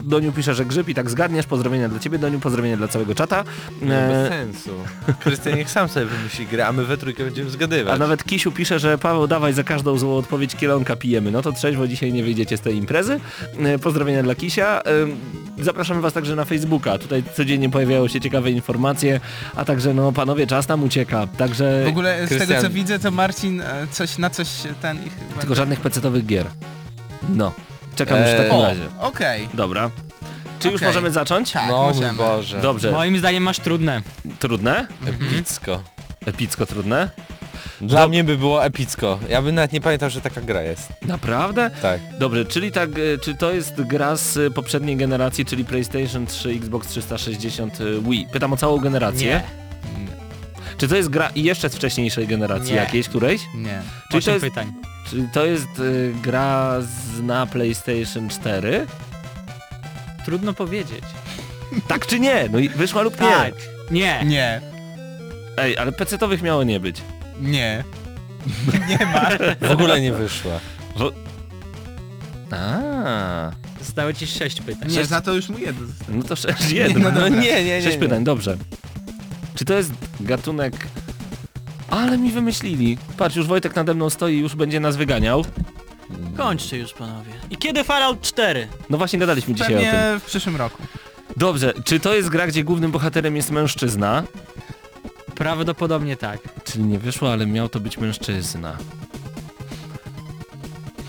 [0.03, 3.43] Doniu pisze, że grzyb i tak zgadniesz, pozdrowienia dla ciebie Doniu, pozdrowienia dla całego czata.
[3.81, 4.71] No, bez E, sensu.
[5.19, 7.95] Krystian niech sam sobie wymyśli grę, a my we trójkę będziemy zgadywać.
[7.95, 11.31] A nawet Kisiu pisze, że Paweł dawaj za każdą złą odpowiedź kielonka pijemy.
[11.31, 13.19] No to trzeźwo dzisiaj nie wyjdziecie z tej imprezy.
[13.59, 14.81] E, Pozdrowienia dla Kisia.
[14.81, 16.97] E, Zapraszamy was także na Facebooka.
[16.97, 19.19] Tutaj codziennie pojawiają się ciekawe informacje,
[19.55, 21.27] a także no panowie czas nam ucieka.
[21.37, 24.47] Także W ogóle z tego Krystian- co widzę, to Marcin e, coś na coś
[24.81, 25.05] ten...
[25.05, 26.45] ich tylko żadnych pecetowych gier.
[27.29, 27.51] No.
[27.95, 28.81] Czekam już w Eee, takim O, razie.
[28.99, 29.49] okej.
[29.53, 29.89] Dobra.
[30.59, 30.87] Czy już Okej.
[30.87, 31.51] możemy zacząć?
[31.51, 32.13] Tak, no możemy.
[32.17, 32.61] Boże.
[32.61, 32.91] Dobrze.
[32.91, 34.01] Moim zdaniem masz trudne.
[34.39, 34.87] Trudne?
[35.07, 35.83] Epicko.
[36.25, 37.09] Epicko trudne?
[37.81, 39.19] Dla mnie by było epicko.
[39.29, 40.89] Ja bym nawet nie pamiętał, że taka gra jest.
[41.01, 41.71] Naprawdę?
[41.81, 41.99] Tak.
[42.19, 46.49] Dobrze, czyli tak, e, czy to jest gra z e, poprzedniej generacji, czyli PlayStation 3,
[46.49, 48.27] Xbox 360, e, Wii?
[48.31, 49.27] Pytam o całą generację.
[49.27, 49.65] Nie.
[50.77, 52.77] Czy to jest gra i jeszcze z wcześniejszej generacji Nie.
[52.79, 53.41] jakiejś, którejś?
[53.55, 53.81] Nie.
[54.11, 54.73] Czyli to jest, pytań.
[55.09, 58.87] czyli to jest e, gra z, na PlayStation 4?
[60.25, 61.03] Trudno powiedzieć.
[61.87, 62.49] Tak czy nie?
[62.51, 63.27] No i wyszła lub nie?
[63.27, 63.53] Tak.
[63.91, 64.23] Nie.
[64.25, 64.61] Nie.
[65.57, 67.01] Ej, ale PC-towych miało nie być.
[67.41, 67.83] Nie.
[68.89, 69.29] Nie ma.
[69.67, 70.59] W ogóle nie wyszła.
[70.99, 71.11] Bo...
[72.51, 74.91] A, Zostało ci sześć pytań.
[74.91, 75.87] Nie, za to już mu jedno.
[76.09, 77.03] no to sześć jeden.
[77.03, 77.29] no dobra.
[77.29, 78.57] nie, nie, Sześć pytań, dobrze.
[79.55, 80.87] Czy to jest gatunek...
[81.89, 82.97] Ale mi wymyślili.
[83.17, 85.45] Patrz, już Wojtek nade mną stoi i już będzie nas wyganiał.
[86.37, 87.31] Kończcie już panowie.
[87.49, 88.67] I kiedy Fallout 4?
[88.89, 89.91] No właśnie gadaliśmy dzisiaj o tym.
[89.91, 90.83] Pewnie w przyszłym roku.
[91.37, 94.23] Dobrze, czy to jest gra, gdzie głównym bohaterem jest mężczyzna?
[95.35, 96.39] Prawdopodobnie tak.
[96.63, 98.77] Czyli nie wyszło, ale miał to być mężczyzna.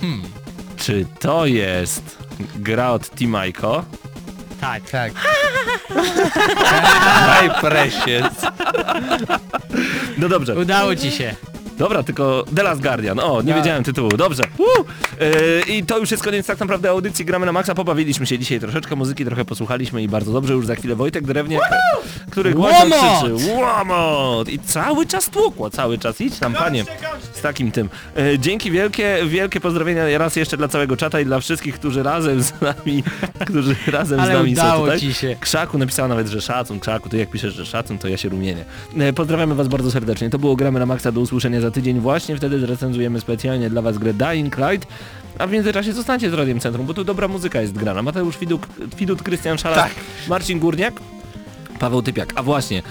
[0.01, 0.23] Hmm.
[0.77, 2.19] Czy to jest
[2.57, 3.85] gra od Timajko?
[4.61, 4.91] Tak.
[4.91, 5.13] Tak.
[7.27, 8.33] Daj precious.
[10.19, 10.55] No dobrze.
[10.55, 11.35] Udało ci się.
[11.79, 13.21] Dobra, tylko The Last Guardian.
[13.21, 13.57] O, nie Ja.
[13.57, 14.09] wiedziałem tytułu.
[14.09, 14.43] Dobrze.
[14.59, 14.85] Woo!
[15.67, 17.75] Yy, I to już jest koniec tak naprawdę audycji Gramy na Maxa.
[17.75, 20.53] Pobawiliśmy się dzisiaj troszeczkę, muzyki trochę posłuchaliśmy i bardzo dobrze.
[20.55, 21.63] Już za chwilę Wojtek Drewniak,
[22.31, 22.99] który głośno Łomot!
[23.39, 24.49] krzyczy Łomot!
[24.49, 26.21] I cały czas tłukło, cały czas.
[26.21, 26.85] Idź tam, panie,
[27.33, 27.89] z takim tym.
[28.17, 32.43] Yy, dzięki wielkie, wielkie pozdrowienia raz jeszcze dla całego czata i dla wszystkich, którzy razem
[32.43, 33.03] z nami,
[33.49, 35.01] którzy razem z Ale nami są udało tutaj.
[35.01, 35.37] ci się.
[35.41, 38.65] Krzaku napisała nawet, że szacun, Krzaku, ty jak piszesz, że szacun, to ja się rumienię.
[38.99, 40.31] E, Pozdrawiamy was bardzo serdecznie.
[40.31, 42.01] To było Gramy na Maxa, do usłyszenia za tydzień.
[42.01, 44.89] Właśnie wtedy zrecenzujemy specjalnie dla was grę Dying Light.
[45.39, 48.03] A w międzyczasie zostańcie z Radiem Centrum, bo tu dobra muzyka jest grana.
[48.03, 48.67] Mateusz Widuk,
[48.99, 49.93] Widut, Krystian Szalak, Tak.
[50.29, 50.95] Marcin Górniak.
[51.79, 52.33] Paweł Typiak.
[52.37, 52.83] A właśnie, e,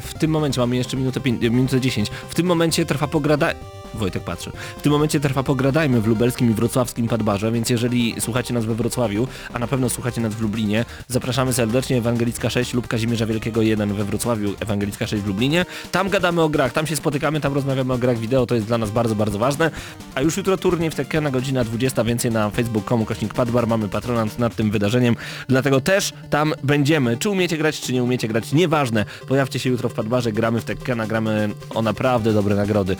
[0.00, 2.10] w tym momencie mamy jeszcze minutę, minutę 10.
[2.28, 3.50] W tym momencie trwa pograda...
[3.94, 4.50] Wojtek patrzy.
[4.78, 8.74] W tym momencie trwa pogradajmy w lubelskim i wrocławskim Padbarze, więc jeżeli słuchacie nas we
[8.74, 13.62] Wrocławiu, a na pewno słuchacie nas w Lublinie, zapraszamy serdecznie Ewangelicka 6 lub Kazimierza Wielkiego
[13.62, 15.66] 1 we Wrocławiu, Ewangelicka 6 w Lublinie.
[15.92, 18.78] Tam gadamy o grach, tam się spotykamy, tam rozmawiamy o grach wideo, to jest dla
[18.78, 19.70] nas bardzo, bardzo ważne.
[20.14, 24.38] A już jutro turniej w Tekkena, godzina 20, więcej na facebook.com kośnik Padbar, mamy patronat
[24.38, 25.16] nad tym wydarzeniem,
[25.48, 27.16] dlatego też tam będziemy.
[27.16, 29.04] Czy umiecie grać, czy nie umiecie grać, nieważne.
[29.28, 32.96] Pojawcie się jutro w Padbarze, gramy w Tekkena, gramy o naprawdę dobre nagrody.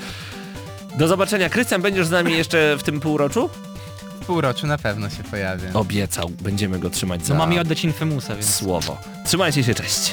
[0.99, 1.49] Do zobaczenia.
[1.49, 3.51] Krystian, będziesz z nami jeszcze w tym półroczu?
[4.21, 5.71] W półroczu na pewno się pojawię.
[5.75, 8.55] Obiecał, będziemy go trzymać za No mam mi oddać Infemusa, więc...
[8.55, 8.99] słowo.
[9.27, 10.13] Trzymajcie się, cześć.